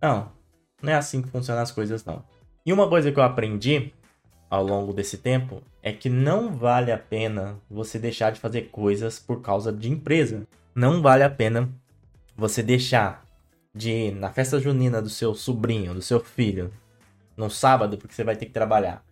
Não, 0.00 0.30
não 0.82 0.92
é 0.92 0.94
assim 0.94 1.22
que 1.22 1.30
funcionam 1.30 1.62
as 1.62 1.72
coisas, 1.72 2.04
não. 2.04 2.22
E 2.66 2.72
uma 2.72 2.86
coisa 2.86 3.10
que 3.10 3.18
eu 3.18 3.22
aprendi 3.22 3.94
ao 4.50 4.62
longo 4.62 4.92
desse 4.92 5.16
tempo 5.16 5.62
é 5.82 5.92
que 5.92 6.10
não 6.10 6.54
vale 6.54 6.92
a 6.92 6.98
pena 6.98 7.56
você 7.70 7.98
deixar 7.98 8.30
de 8.30 8.40
fazer 8.40 8.68
coisas 8.70 9.18
por 9.18 9.40
causa 9.40 9.72
de 9.72 9.90
empresa. 9.90 10.46
Não 10.74 11.00
vale 11.00 11.22
a 11.22 11.30
pena 11.30 11.68
você 12.36 12.62
deixar 12.62 13.24
de 13.74 13.90
ir 13.90 14.14
na 14.14 14.30
festa 14.30 14.60
junina 14.60 15.00
do 15.00 15.08
seu 15.08 15.34
sobrinho, 15.34 15.94
do 15.94 16.02
seu 16.02 16.20
filho, 16.20 16.70
no 17.36 17.48
sábado, 17.48 17.96
porque 17.96 18.14
você 18.14 18.24
vai 18.24 18.36
ter 18.36 18.46
que 18.46 18.52
trabalhar. 18.52 19.02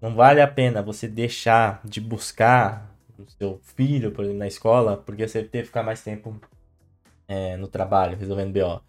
Não 0.00 0.14
vale 0.14 0.42
a 0.42 0.48
pena 0.48 0.82
você 0.82 1.08
deixar 1.08 1.80
de 1.84 2.00
buscar 2.00 2.94
seu 3.26 3.60
filho, 3.62 4.12
por 4.12 4.24
exemplo, 4.24 4.38
na 4.38 4.46
escola, 4.46 4.96
porque 4.96 5.26
você 5.26 5.42
teve 5.42 5.62
que 5.62 5.68
ficar 5.68 5.82
mais 5.82 6.02
tempo 6.02 6.40
é, 7.26 7.56
no 7.56 7.68
trabalho, 7.68 8.16
resolvendo 8.16 8.52
BO. 8.52 8.82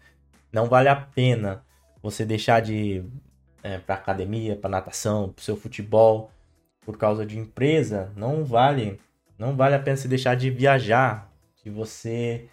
Não 0.52 0.66
vale 0.66 0.88
a 0.88 0.96
pena 0.96 1.64
você 2.02 2.24
deixar 2.24 2.60
de 2.60 3.04
é, 3.62 3.78
para 3.78 3.94
academia, 3.94 4.56
para 4.56 4.70
natação, 4.70 5.30
para 5.30 5.44
seu 5.44 5.56
futebol, 5.56 6.30
por 6.80 6.96
causa 6.96 7.24
de 7.26 7.38
empresa. 7.38 8.12
Não 8.16 8.44
vale, 8.44 9.00
não 9.38 9.56
vale 9.56 9.74
a 9.74 9.78
pena 9.78 9.96
você 9.96 10.08
deixar 10.08 10.34
de 10.34 10.50
viajar, 10.50 11.30
de 11.62 11.70
você 11.70 12.48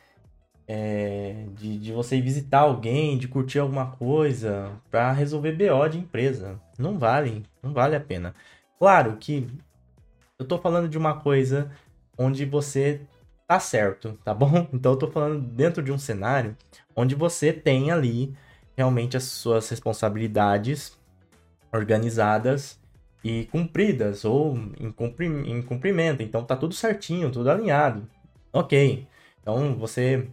é, 0.67 1.45
de, 1.55 1.77
de 1.79 1.91
você 1.93 2.19
visitar 2.19 2.59
alguém, 2.59 3.17
de 3.17 3.27
curtir 3.27 3.59
alguma 3.59 3.91
coisa 3.91 4.71
para 4.91 5.11
resolver 5.13 5.53
BO 5.53 5.87
de 5.87 5.97
empresa. 5.99 6.59
Não 6.77 6.99
vale, 6.99 7.43
não 7.63 7.73
vale 7.73 7.95
a 7.95 8.01
pena. 8.01 8.35
Claro 8.77 9.17
que 9.17 9.47
eu 10.39 10.45
tô 10.45 10.57
falando 10.57 10.87
de 10.87 10.97
uma 10.97 11.19
coisa 11.19 11.71
onde 12.17 12.45
você 12.45 13.01
tá 13.47 13.59
certo, 13.59 14.17
tá 14.23 14.33
bom? 14.33 14.67
Então 14.73 14.93
eu 14.93 14.97
tô 14.97 15.09
falando 15.09 15.41
dentro 15.41 15.81
de 15.81 15.91
um 15.91 15.97
cenário 15.97 16.55
onde 16.95 17.15
você 17.15 17.51
tem 17.51 17.91
ali 17.91 18.35
realmente 18.75 19.17
as 19.17 19.23
suas 19.23 19.67
responsabilidades 19.69 20.97
organizadas 21.73 22.79
e 23.23 23.45
cumpridas 23.45 24.23
ou 24.25 24.55
em, 24.79 24.91
cumpri 24.91 25.25
em 25.25 25.61
cumprimento. 25.61 26.21
Então 26.21 26.43
tá 26.43 26.55
tudo 26.55 26.73
certinho, 26.73 27.31
tudo 27.31 27.49
alinhado. 27.49 28.07
Ok. 28.53 29.07
Então 29.41 29.75
você 29.75 30.27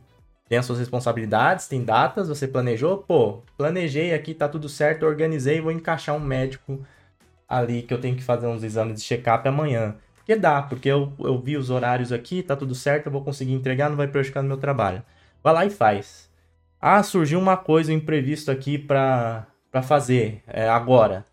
tem 0.49 0.59
as 0.59 0.67
suas 0.67 0.79
responsabilidades, 0.79 1.67
tem 1.67 1.83
datas, 1.83 2.29
você 2.29 2.47
planejou, 2.47 2.99
pô, 2.99 3.43
planejei 3.57 4.13
aqui, 4.13 4.35
tá 4.35 4.47
tudo 4.49 4.69
certo, 4.69 5.07
organizei, 5.07 5.61
vou 5.61 5.73
encaixar 5.73 6.15
um 6.15 6.21
médico 6.21 6.85
ali 7.49 7.83
que 7.83 7.93
eu 7.93 8.01
tenho 8.01 8.17
que 8.17 8.23
fazer 8.23 8.47
uns 8.47 8.63
exames 8.63 9.01
de 9.01 9.07
check-up 9.07 9.47
amanhã. 9.49 9.97
Porque 10.17 10.37
dá, 10.37 10.63
porque 10.63 10.89
eu, 10.89 11.13
eu 11.21 11.39
vi 11.39 11.57
os 11.57 11.71
horários 11.71 12.13
aqui, 12.13 12.43
tá 12.43 12.57
tudo 12.57 12.75
certo, 12.75 13.07
eu 13.07 13.13
vou 13.13 13.23
conseguir 13.23 13.53
entregar, 13.53 13.91
não 13.91 13.97
vai 13.97 14.09
prejudicar 14.09 14.43
no 14.43 14.49
meu 14.49 14.57
trabalho. 14.57 15.03
Vai 15.43 15.53
lá 15.53 15.67
e 15.67 15.71
faz. 15.71 16.31
Ah, 16.81 17.03
surgiu 17.03 17.39
uma 17.39 17.57
coisa, 17.57 17.93
imprevisto 17.93 18.51
aqui 18.51 18.79
pra, 18.79 19.47
pra 19.71 19.83
fazer 19.83 20.43
é, 20.47 20.69
agora. 20.69 21.27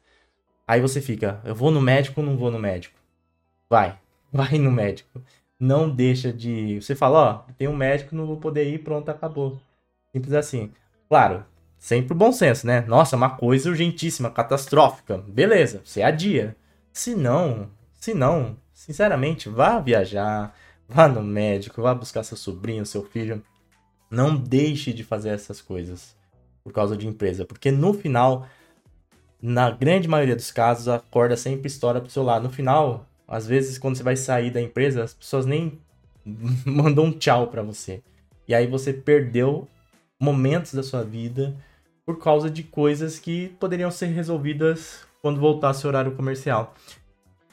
Aí 0.67 0.81
você 0.81 1.01
fica, 1.01 1.41
eu 1.43 1.55
vou 1.55 1.71
no 1.71 1.81
médico 1.81 2.21
ou 2.21 2.27
não 2.27 2.37
vou 2.37 2.51
no 2.51 2.59
médico? 2.59 2.99
Vai, 3.69 3.97
vai 4.31 4.57
no 4.57 4.71
médico. 4.71 5.21
Não 5.59 5.89
deixa 5.89 6.33
de. 6.33 6.81
Você 6.81 6.95
fala, 6.95 7.45
ó, 7.47 7.53
tem 7.57 7.67
um 7.67 7.75
médico, 7.75 8.15
não 8.15 8.25
vou 8.25 8.37
poder 8.37 8.69
ir, 8.73 8.79
pronto, 8.79 9.09
acabou. 9.09 9.59
Simples 10.13 10.33
assim. 10.33 10.71
Claro, 11.07 11.45
sempre 11.81 12.13
o 12.13 12.15
bom 12.15 12.31
senso, 12.31 12.67
né? 12.67 12.81
Nossa, 12.81 13.15
uma 13.15 13.31
coisa 13.31 13.67
urgentíssima, 13.67 14.29
catastrófica. 14.29 15.17
Beleza, 15.17 15.81
você 15.83 16.03
adia. 16.03 16.55
Se 16.93 17.15
não, 17.15 17.71
se 17.99 18.13
não, 18.13 18.55
sinceramente, 18.71 19.49
vá 19.49 19.79
viajar, 19.79 20.55
vá 20.87 21.07
no 21.07 21.23
médico, 21.23 21.81
vá 21.81 21.95
buscar 21.95 22.21
seu 22.21 22.37
sobrinho, 22.37 22.85
seu 22.85 23.03
filho. 23.03 23.43
Não 24.11 24.37
deixe 24.37 24.93
de 24.93 25.03
fazer 25.03 25.29
essas 25.29 25.59
coisas 25.59 26.15
por 26.63 26.71
causa 26.71 26.95
de 26.95 27.07
empresa, 27.07 27.45
porque 27.45 27.71
no 27.71 27.95
final, 27.95 28.47
na 29.41 29.71
grande 29.71 30.07
maioria 30.07 30.35
dos 30.35 30.51
casos, 30.51 30.87
a 30.87 30.99
corda 30.99 31.35
sempre 31.35 31.65
estoura 31.65 31.99
pro 31.99 32.11
seu 32.11 32.21
lado. 32.21 32.43
No 32.43 32.51
final, 32.51 33.09
às 33.27 33.47
vezes, 33.47 33.79
quando 33.79 33.95
você 33.95 34.03
vai 34.03 34.15
sair 34.15 34.51
da 34.51 34.61
empresa, 34.61 35.03
as 35.03 35.15
pessoas 35.15 35.47
nem 35.47 35.79
mandam 36.63 37.05
um 37.05 37.11
tchau 37.11 37.47
para 37.47 37.63
você. 37.63 38.03
E 38.47 38.53
aí 38.53 38.67
você 38.67 38.93
perdeu 38.93 39.67
momentos 40.19 40.75
da 40.75 40.83
sua 40.83 41.03
vida 41.03 41.57
por 42.05 42.19
causa 42.19 42.49
de 42.49 42.63
coisas 42.63 43.19
que 43.19 43.49
poderiam 43.59 43.91
ser 43.91 44.07
resolvidas 44.07 45.05
quando 45.21 45.39
voltasse 45.39 45.85
o 45.85 45.87
horário 45.87 46.15
comercial. 46.15 46.73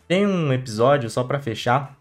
Tem 0.07 0.27
um 0.27 0.53
episódio, 0.53 1.11
só 1.11 1.23
para 1.23 1.39
fechar, 1.39 1.97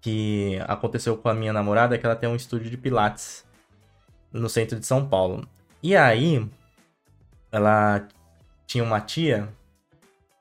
que 0.00 0.58
aconteceu 0.68 1.16
com 1.16 1.28
a 1.28 1.34
minha 1.34 1.52
namorada, 1.52 1.96
que 1.98 2.04
ela 2.04 2.16
tem 2.16 2.28
um 2.28 2.36
estúdio 2.36 2.70
de 2.70 2.76
pilates 2.76 3.44
no 4.32 4.48
centro 4.48 4.78
de 4.78 4.86
São 4.86 5.08
Paulo. 5.08 5.48
E 5.82 5.96
aí, 5.96 6.46
ela 7.50 8.06
tinha 8.66 8.84
uma 8.84 9.00
tia 9.00 9.48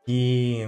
que 0.06 0.68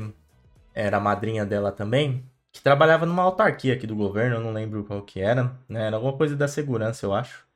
era 0.74 1.00
madrinha 1.00 1.46
dela 1.46 1.72
também, 1.72 2.24
que 2.52 2.62
trabalhava 2.62 3.06
numa 3.06 3.24
autarquia 3.24 3.74
aqui 3.74 3.86
do 3.86 3.96
governo, 3.96 4.38
eu 4.38 4.42
não 4.42 4.54
lembro 4.54 4.84
qual 4.84 5.02
que 5.02 5.20
era, 5.20 5.56
né? 5.68 5.88
Era 5.88 5.98
alguma 5.98 6.14
coisa 6.14 6.36
da 6.36 6.48
segurança, 6.48 7.06
eu 7.06 7.14
acho. 7.14 7.47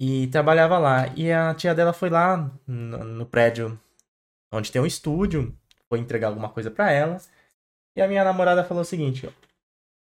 E 0.00 0.28
trabalhava 0.28 0.78
lá. 0.78 1.08
E 1.16 1.30
a 1.32 1.54
tia 1.54 1.74
dela 1.74 1.92
foi 1.92 2.10
lá 2.10 2.50
no, 2.66 3.04
no 3.04 3.26
prédio 3.26 3.78
onde 4.52 4.72
tem 4.72 4.80
um 4.80 4.86
estúdio, 4.86 5.54
foi 5.88 5.98
entregar 5.98 6.28
alguma 6.28 6.48
coisa 6.48 6.70
para 6.70 6.90
ela. 6.90 7.18
E 7.96 8.02
a 8.02 8.08
minha 8.08 8.24
namorada 8.24 8.64
falou 8.64 8.82
o 8.82 8.86
seguinte: 8.86 9.28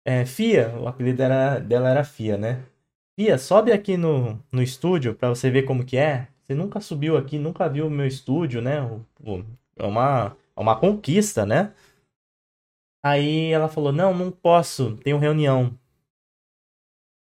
é, 0.05 0.25
Fia, 0.25 0.69
o 0.77 0.87
apelido 0.87 1.21
era, 1.21 1.59
dela 1.59 1.89
era 1.89 2.03
Fia, 2.03 2.37
né? 2.37 2.63
Fia, 3.19 3.37
sobe 3.37 3.71
aqui 3.71 3.97
no, 3.97 4.41
no 4.51 4.61
estúdio 4.61 5.15
para 5.15 5.29
você 5.29 5.49
ver 5.49 5.63
como 5.63 5.85
que 5.85 5.97
é. 5.97 6.27
Você 6.43 6.53
nunca 6.53 6.79
subiu 6.79 7.17
aqui, 7.17 7.37
nunca 7.37 7.67
viu 7.67 7.87
o 7.87 7.89
meu 7.89 8.07
estúdio, 8.07 8.61
né? 8.61 8.81
O, 8.81 9.05
o, 9.21 9.43
é 9.75 9.85
uma, 9.85 10.37
é 10.55 10.59
uma 10.59 10.79
conquista, 10.79 11.45
né? 11.45 11.73
Aí 13.03 13.51
ela 13.51 13.67
falou: 13.67 13.91
Não, 13.91 14.13
não 14.13 14.31
posso, 14.31 14.95
tenho 14.97 15.17
reunião. 15.17 15.77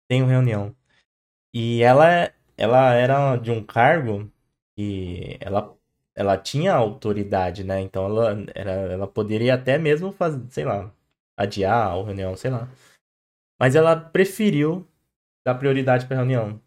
Tenho 0.08 0.26
reunião. 0.26 0.74
E 1.52 1.82
ela, 1.82 2.32
ela 2.58 2.92
era 2.92 3.36
de 3.36 3.50
um 3.52 3.64
cargo 3.64 4.30
que 4.76 5.38
ela, 5.40 5.74
ela 6.14 6.36
tinha 6.36 6.74
autoridade, 6.74 7.62
né? 7.64 7.80
Então 7.80 8.04
ela, 8.06 8.36
era, 8.54 8.72
ela 8.72 9.06
poderia 9.06 9.54
até 9.54 9.78
mesmo 9.78 10.12
fazer, 10.12 10.44
sei 10.50 10.64
lá, 10.64 10.92
adiar 11.36 11.92
a 11.92 11.94
reunião, 12.02 12.36
sei 12.36 12.50
lá. 12.50 12.68
Mas 13.58 13.76
ela 13.76 13.96
preferiu 13.96 14.86
dar 15.46 15.54
prioridade 15.54 16.06
para 16.06 16.16
a 16.16 16.18
reunião. 16.18 16.60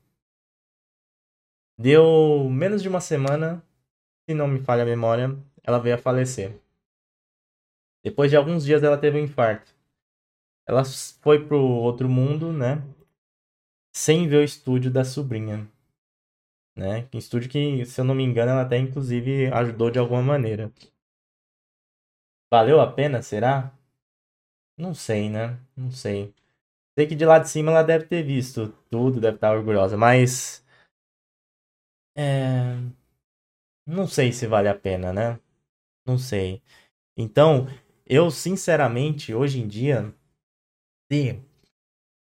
Deu 1.77 2.49
menos 2.49 2.81
de 2.81 2.87
uma 2.87 3.01
semana, 3.01 3.61
se 4.29 4.33
não 4.33 4.47
me 4.47 4.59
falha 4.61 4.83
a 4.83 4.85
memória, 4.85 5.37
ela 5.63 5.79
veio 5.79 5.95
a 5.95 5.97
falecer. 5.97 6.57
Depois 8.03 8.31
de 8.31 8.37
alguns 8.37 8.63
dias 8.63 8.81
ela 8.81 8.97
teve 8.97 9.19
um 9.19 9.23
infarto. 9.23 9.73
Ela 10.65 10.83
foi 11.21 11.45
pro 11.45 11.59
outro 11.59 12.07
mundo, 12.07 12.53
né? 12.53 12.81
Sem 13.93 14.27
ver 14.27 14.37
o 14.37 14.43
estúdio 14.43 14.89
da 14.89 15.03
sobrinha. 15.03 15.69
Né? 16.75 17.07
Estúdio 17.13 17.49
que, 17.49 17.85
se 17.85 17.99
eu 17.99 18.05
não 18.05 18.15
me 18.15 18.23
engano, 18.23 18.51
ela 18.51 18.61
até 18.61 18.77
inclusive 18.77 19.47
ajudou 19.53 19.91
de 19.91 19.99
alguma 19.99 20.21
maneira. 20.21 20.71
Valeu 22.51 22.81
a 22.81 22.91
pena, 22.91 23.21
será? 23.21 23.73
Não 24.77 24.93
sei, 24.93 25.29
né? 25.29 25.59
Não 25.75 25.91
sei. 25.91 26.33
Sei 26.97 27.07
que 27.07 27.15
de 27.15 27.25
lá 27.25 27.39
de 27.39 27.49
cima 27.49 27.71
ela 27.71 27.83
deve 27.83 28.05
ter 28.05 28.23
visto 28.23 28.69
tudo, 28.89 29.21
deve 29.21 29.35
estar 29.37 29.55
orgulhosa, 29.55 29.97
mas. 29.97 30.65
É. 32.15 32.75
Não 33.85 34.07
sei 34.07 34.31
se 34.31 34.47
vale 34.47 34.67
a 34.67 34.75
pena, 34.75 35.13
né? 35.13 35.39
Não 36.05 36.17
sei. 36.17 36.61
Então, 37.17 37.67
eu 38.05 38.31
sinceramente, 38.31 39.33
hoje 39.33 39.59
em 39.61 39.67
dia, 39.67 40.13
se 41.11 41.41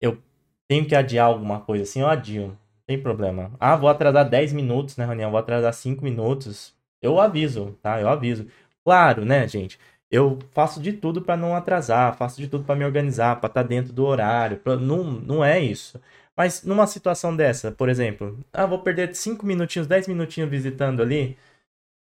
eu 0.01 0.23
tenho 0.69 0.87
que 0.87 0.95
adiar 0.95 1.27
alguma 1.27 1.65
coisa 1.65 1.85
assim, 1.85 2.01
eu 2.01 2.09
adio. 2.09 2.60
Tem 2.91 3.01
problema. 3.01 3.53
Ah, 3.61 3.77
vou 3.77 3.89
atrasar 3.89 4.29
10 4.29 4.53
minutos 4.53 4.97
na 4.97 5.07
reunião, 5.07 5.31
vou 5.31 5.39
atrasar 5.39 5.73
5 5.73 6.03
minutos. 6.03 6.75
Eu 7.01 7.21
aviso, 7.21 7.79
tá? 7.81 8.01
Eu 8.01 8.09
aviso. 8.09 8.49
Claro, 8.85 9.25
né, 9.25 9.47
gente? 9.47 9.79
eu 10.11 10.41
faço 10.53 10.81
de 10.83 10.93
tudo 10.93 11.23
para 11.23 11.37
não 11.37 11.55
atrasar, 11.55 12.17
faço 12.17 12.41
de 12.41 12.49
tudo 12.49 12.65
para 12.65 12.75
me 12.75 12.85
organizar, 12.85 13.37
para 13.41 13.47
estar 13.49 13.63
tá 13.63 13.69
dentro 13.69 13.93
do 13.93 14.05
horário. 14.05 14.57
Pra... 14.59 14.77
Não, 14.77 15.05
não 15.05 15.45
é 15.45 15.61
isso. 15.61 16.01
Mas 16.37 16.65
numa 16.65 16.87
situação 16.87 17.37
dessa, 17.37 17.71
por 17.71 17.89
exemplo, 17.89 18.39
ah, 18.53 18.67
vou 18.67 18.81
perder 18.81 19.15
5 19.15 19.47
minutinhos, 19.47 19.87
10 19.87 20.09
minutinhos 20.09 20.51
visitando 20.51 21.01
ali 21.01 21.39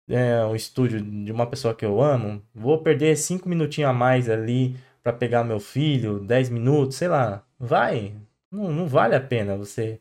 é, 0.08 0.44
um 0.46 0.56
estúdio 0.56 1.02
de 1.02 1.32
uma 1.32 1.46
pessoa 1.46 1.74
que 1.74 1.84
eu 1.84 2.00
amo, 2.00 2.42
vou 2.54 2.78
perder 2.82 3.16
5 3.16 3.48
minutinhos 3.48 3.90
a 3.90 3.92
mais 3.92 4.28
ali 4.30 4.76
para 5.02 5.12
pegar 5.12 5.44
meu 5.44 5.60
filho, 5.60 6.20
10 6.20 6.50
minutos, 6.50 6.96
sei 6.96 7.08
lá. 7.08 7.44
Vai. 7.58 8.14
Não, 8.50 8.72
não 8.72 8.86
vale 8.88 9.14
a 9.14 9.20
pena 9.20 9.56
você 9.56 10.00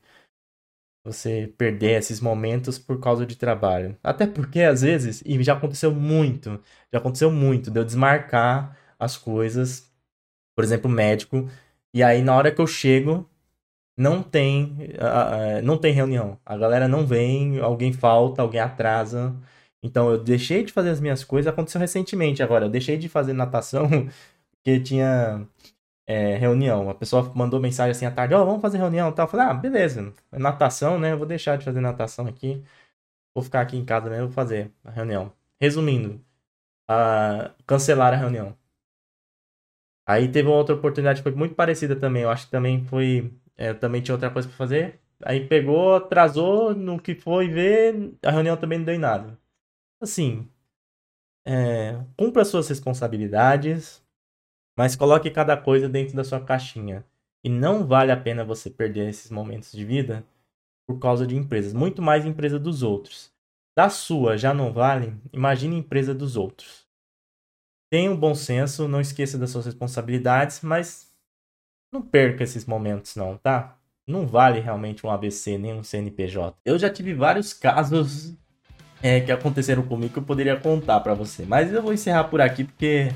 você 1.03 1.53
perder 1.57 1.99
esses 1.99 2.19
momentos 2.21 2.77
por 2.77 2.99
causa 2.99 3.25
de 3.25 3.35
trabalho. 3.37 3.97
Até 4.03 4.27
porque, 4.27 4.61
às 4.61 4.81
vezes, 4.81 5.23
e 5.25 5.41
já 5.43 5.53
aconteceu 5.53 5.91
muito, 5.93 6.61
já 6.91 6.99
aconteceu 6.99 7.31
muito, 7.31 7.71
de 7.71 7.79
eu 7.79 7.85
desmarcar 7.85 8.77
as 8.99 9.17
coisas, 9.17 9.91
por 10.55 10.63
exemplo, 10.63 10.89
médico, 10.89 11.49
e 11.93 12.03
aí 12.03 12.21
na 12.21 12.35
hora 12.35 12.51
que 12.51 12.61
eu 12.61 12.67
chego, 12.67 13.27
não 13.97 14.23
tem, 14.23 14.77
uh, 14.95 15.61
não 15.63 15.77
tem 15.77 15.93
reunião. 15.93 16.39
A 16.45 16.57
galera 16.57 16.87
não 16.87 17.05
vem, 17.05 17.59
alguém 17.59 17.91
falta, 17.93 18.41
alguém 18.41 18.61
atrasa. 18.61 19.35
Então 19.83 20.09
eu 20.09 20.17
deixei 20.23 20.63
de 20.63 20.71
fazer 20.73 20.89
as 20.89 21.01
minhas 21.01 21.23
coisas, 21.23 21.51
aconteceu 21.51 21.81
recentemente 21.81 22.43
agora, 22.43 22.65
eu 22.65 22.69
deixei 22.69 22.97
de 22.97 23.09
fazer 23.09 23.33
natação 23.33 23.87
porque 24.51 24.79
tinha 24.81 25.47
é, 26.09 26.35
reunião. 26.37 26.89
A 26.89 26.95
pessoa 26.95 27.31
mandou 27.35 27.59
mensagem 27.59 27.91
assim 27.91 28.05
à 28.05 28.11
tarde, 28.11 28.33
ó, 28.33 28.41
oh, 28.41 28.45
vamos 28.45 28.61
fazer 28.63 28.79
reunião 28.79 29.09
e 29.11 29.13
tal. 29.13 29.25
Eu 29.27 29.29
falei, 29.31 29.45
ah, 29.47 29.53
beleza, 29.53 30.11
é 30.31 30.39
natação, 30.39 30.99
né? 30.99 31.13
Eu 31.13 31.17
vou 31.19 31.27
deixar 31.27 31.57
de 31.57 31.63
fazer 31.65 31.81
natação 31.81 32.27
aqui. 32.27 32.63
Vou 33.35 33.43
ficar 33.43 33.61
aqui 33.61 33.77
em 33.77 33.85
casa 33.85 34.09
mesmo, 34.09 34.27
vou 34.27 34.33
fazer 34.33 34.71
a 34.83 34.91
reunião. 34.91 35.33
Resumindo, 35.61 36.15
uh, 36.89 37.53
cancelaram 37.67 38.17
a 38.17 38.19
reunião. 38.21 38.57
Aí 40.07 40.27
teve 40.31 40.47
uma 40.47 40.57
outra 40.57 40.75
oportunidade 40.75 41.19
que 41.21 41.23
foi 41.29 41.37
muito 41.37 41.55
parecida 41.55 41.95
também. 41.95 42.23
Eu 42.23 42.31
acho 42.31 42.45
que 42.45 42.51
também 42.51 42.83
foi. 42.85 43.33
É, 43.57 43.73
também 43.73 44.01
tinha 44.01 44.15
outra 44.15 44.31
coisa 44.31 44.47
para 44.47 44.57
fazer. 44.57 44.99
Aí 45.23 45.47
pegou, 45.47 45.95
atrasou, 45.95 46.73
no 46.75 46.99
que 46.99 47.15
foi 47.15 47.47
ver, 47.49 48.13
a 48.23 48.31
reunião 48.31 48.57
também 48.57 48.79
não 48.79 48.85
deu 48.85 48.95
em 48.95 48.99
nada. 48.99 49.37
Assim, 50.01 50.49
é, 51.45 51.99
cumpra 52.17 52.45
suas 52.45 52.67
responsabilidades, 52.69 54.03
mas 54.79 54.95
coloque 54.95 55.29
cada 55.29 55.57
coisa 55.57 55.89
dentro 55.89 56.15
da 56.15 56.23
sua 56.23 56.39
caixinha. 56.39 57.05
E 57.43 57.49
não 57.49 57.85
vale 57.85 58.13
a 58.13 58.17
pena 58.17 58.45
você 58.45 58.69
perder 58.69 59.09
esses 59.09 59.29
momentos 59.29 59.73
de 59.73 59.83
vida 59.83 60.23
por 60.87 60.97
causa 60.99 61.27
de 61.27 61.35
empresas, 61.35 61.73
muito 61.73 62.01
mais 62.01 62.25
empresa 62.25 62.57
dos 62.57 62.81
outros. 62.81 63.29
Da 63.77 63.89
sua 63.89 64.37
já 64.37 64.53
não 64.53 64.71
vale, 64.71 65.13
imagine 65.33 65.75
empresa 65.75 66.15
dos 66.15 66.37
outros. 66.37 66.87
Tenha 67.91 68.09
um 68.09 68.15
bom 68.15 68.33
senso, 68.33 68.87
não 68.87 69.01
esqueça 69.01 69.37
das 69.37 69.49
suas 69.49 69.65
responsabilidades, 69.65 70.61
mas 70.61 71.11
não 71.91 72.01
perca 72.01 72.45
esses 72.45 72.65
momentos 72.65 73.17
não, 73.17 73.35
tá? 73.35 73.77
Não 74.07 74.25
vale 74.25 74.61
realmente 74.61 75.05
um 75.05 75.09
ABC 75.09 75.57
nem 75.57 75.73
um 75.73 75.83
CNPJ. 75.83 76.57
Eu 76.63 76.79
já 76.79 76.89
tive 76.89 77.13
vários 77.13 77.51
casos 77.51 78.33
é, 79.03 79.19
que 79.19 79.31
aconteceram 79.33 79.83
comigo 79.83 80.13
que 80.13 80.19
eu 80.19 80.23
poderia 80.23 80.55
contar 80.55 81.01
para 81.01 81.13
você, 81.13 81.45
mas 81.45 81.73
eu 81.73 81.81
vou 81.81 81.91
encerrar 81.91 82.23
por 82.23 82.39
aqui 82.39 82.63
porque 82.63 83.09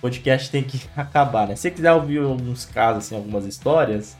podcast 0.00 0.50
tem 0.50 0.62
que 0.62 0.80
acabar, 0.96 1.48
né? 1.48 1.56
Se 1.56 1.62
você 1.62 1.70
quiser 1.70 1.92
ouvir 1.92 2.18
alguns 2.18 2.64
casos, 2.64 3.06
assim, 3.06 3.16
algumas 3.16 3.44
histórias, 3.46 4.16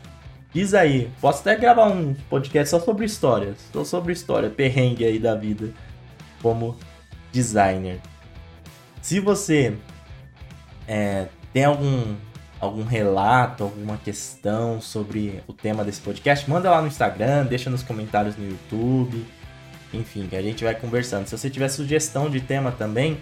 diz 0.53 0.73
aí. 0.73 1.09
Posso 1.19 1.41
até 1.41 1.55
gravar 1.55 1.87
um 1.87 2.13
podcast 2.29 2.69
só 2.69 2.79
sobre 2.79 3.05
histórias. 3.05 3.57
Só 3.73 3.83
sobre 3.83 4.13
história, 4.13 4.49
perrengue 4.49 5.05
aí 5.05 5.19
da 5.19 5.35
vida 5.35 5.73
como 6.41 6.77
designer. 7.31 7.99
Se 9.01 9.19
você 9.19 9.75
é, 10.87 11.27
tem 11.53 11.65
algum, 11.65 12.15
algum 12.59 12.83
relato, 12.83 13.63
alguma 13.63 13.97
questão 13.97 14.79
sobre 14.79 15.41
o 15.47 15.53
tema 15.53 15.83
desse 15.83 16.01
podcast, 16.01 16.49
manda 16.49 16.69
lá 16.69 16.81
no 16.81 16.87
Instagram, 16.87 17.45
deixa 17.45 17.69
nos 17.69 17.83
comentários 17.83 18.35
no 18.37 18.47
YouTube. 18.47 19.25
Enfim, 19.93 20.27
que 20.27 20.35
a 20.35 20.41
gente 20.41 20.63
vai 20.63 20.75
conversando. 20.75 21.27
Se 21.27 21.37
você 21.37 21.49
tiver 21.49 21.67
sugestão 21.67 22.29
de 22.29 22.39
tema 22.39 22.71
também, 22.71 23.17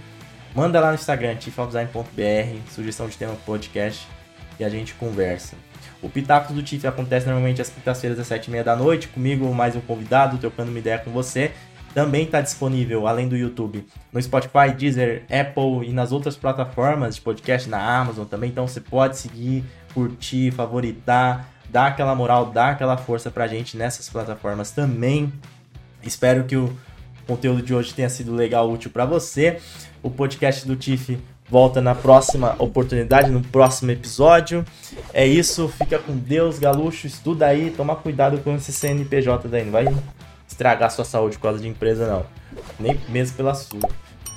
Manda 0.56 0.80
lá 0.80 0.90
no 0.90 0.96
Instagram, 0.96 1.36
tifofdesign.br, 1.36 2.72
sugestão 2.72 3.08
de 3.08 3.16
tema 3.16 3.36
podcast 3.46 4.08
e 4.60 4.64
a 4.64 4.70
gente 4.70 4.94
conversa. 4.96 5.56
O 6.02 6.10
Pitacos 6.10 6.56
do 6.56 6.64
Tif 6.64 6.86
acontece 6.86 7.28
normalmente 7.28 7.62
às 7.62 7.70
quintas-feiras 7.70 8.20
às 8.20 8.28
sete 8.28 8.48
e 8.48 8.52
meia 8.52 8.64
da 8.64 8.76
noite, 8.76 9.08
comigo 9.10 9.54
mais 9.54 9.76
um 9.76 9.82
convidado, 9.82 10.38
trocando 10.38 10.72
uma 10.72 10.80
ideia 10.80 10.98
com 10.98 11.12
você. 11.12 11.52
Também 11.94 12.24
está 12.24 12.42
disponível, 12.42 13.08
além 13.08 13.28
do 13.28 13.36
YouTube, 13.36 13.86
no 14.12 14.22
Spotify, 14.22 14.72
Deezer, 14.76 15.24
Apple 15.24 15.88
e 15.88 15.94
nas 15.94 16.12
outras 16.12 16.36
plataformas 16.36 17.16
de 17.16 17.22
podcast 17.22 17.70
na 17.70 18.00
Amazon 18.00 18.26
também. 18.26 18.50
Então 18.50 18.68
você 18.68 18.80
pode 18.80 19.18
seguir, 19.18 19.64
curtir, 19.94 20.52
favoritar, 20.52 21.50
dar 21.70 21.88
aquela 21.88 22.16
moral, 22.16 22.48
dar 22.48 22.72
aquela 22.72 22.98
força 22.98 23.30
pra 23.30 23.48
gente 23.48 23.78
nessas 23.78 24.10
plataformas 24.10 24.72
também. 24.72 25.32
Espero 26.04 26.44
que 26.46 26.56
o 26.56 26.76
conteúdo 27.30 27.62
de 27.62 27.76
hoje 27.76 27.94
tenha 27.94 28.10
sido 28.10 28.34
legal, 28.34 28.70
útil 28.72 28.90
para 28.90 29.06
você. 29.06 29.60
O 30.02 30.10
podcast 30.10 30.68
do 30.68 30.76
Tiff 30.76 31.20
volta 31.48 31.80
na 31.80 31.94
próxima 31.94 32.56
oportunidade, 32.58 33.30
no 33.30 33.42
próximo 33.42 33.92
episódio. 33.92 34.66
É 35.14 35.28
isso, 35.28 35.68
fica 35.68 36.00
com 36.00 36.18
Deus, 36.18 36.58
Galuxo, 36.58 37.06
estuda 37.06 37.46
aí, 37.46 37.72
toma 37.76 37.96
cuidado 37.96 38.40
com 38.40 38.56
esse 38.56 38.74
CNPJ 38.74 39.48
daí, 39.48 39.64
não 39.64 39.72
vai 39.72 39.86
estragar 40.48 40.90
sua 40.90 41.06
saúde 41.06 41.38
por 41.38 41.44
causa 41.44 41.60
de 41.60 41.68
empresa 41.68 42.08
não, 42.08 42.26
nem 42.80 43.00
mesmo 43.08 43.38
pela 43.38 43.54
sua. 43.54 43.88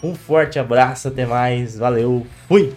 Um 0.03 0.15
forte 0.15 0.59
abraço, 0.59 1.09
até 1.09 1.25
mais, 1.25 1.79
valeu, 1.79 2.27
fui! 2.47 2.75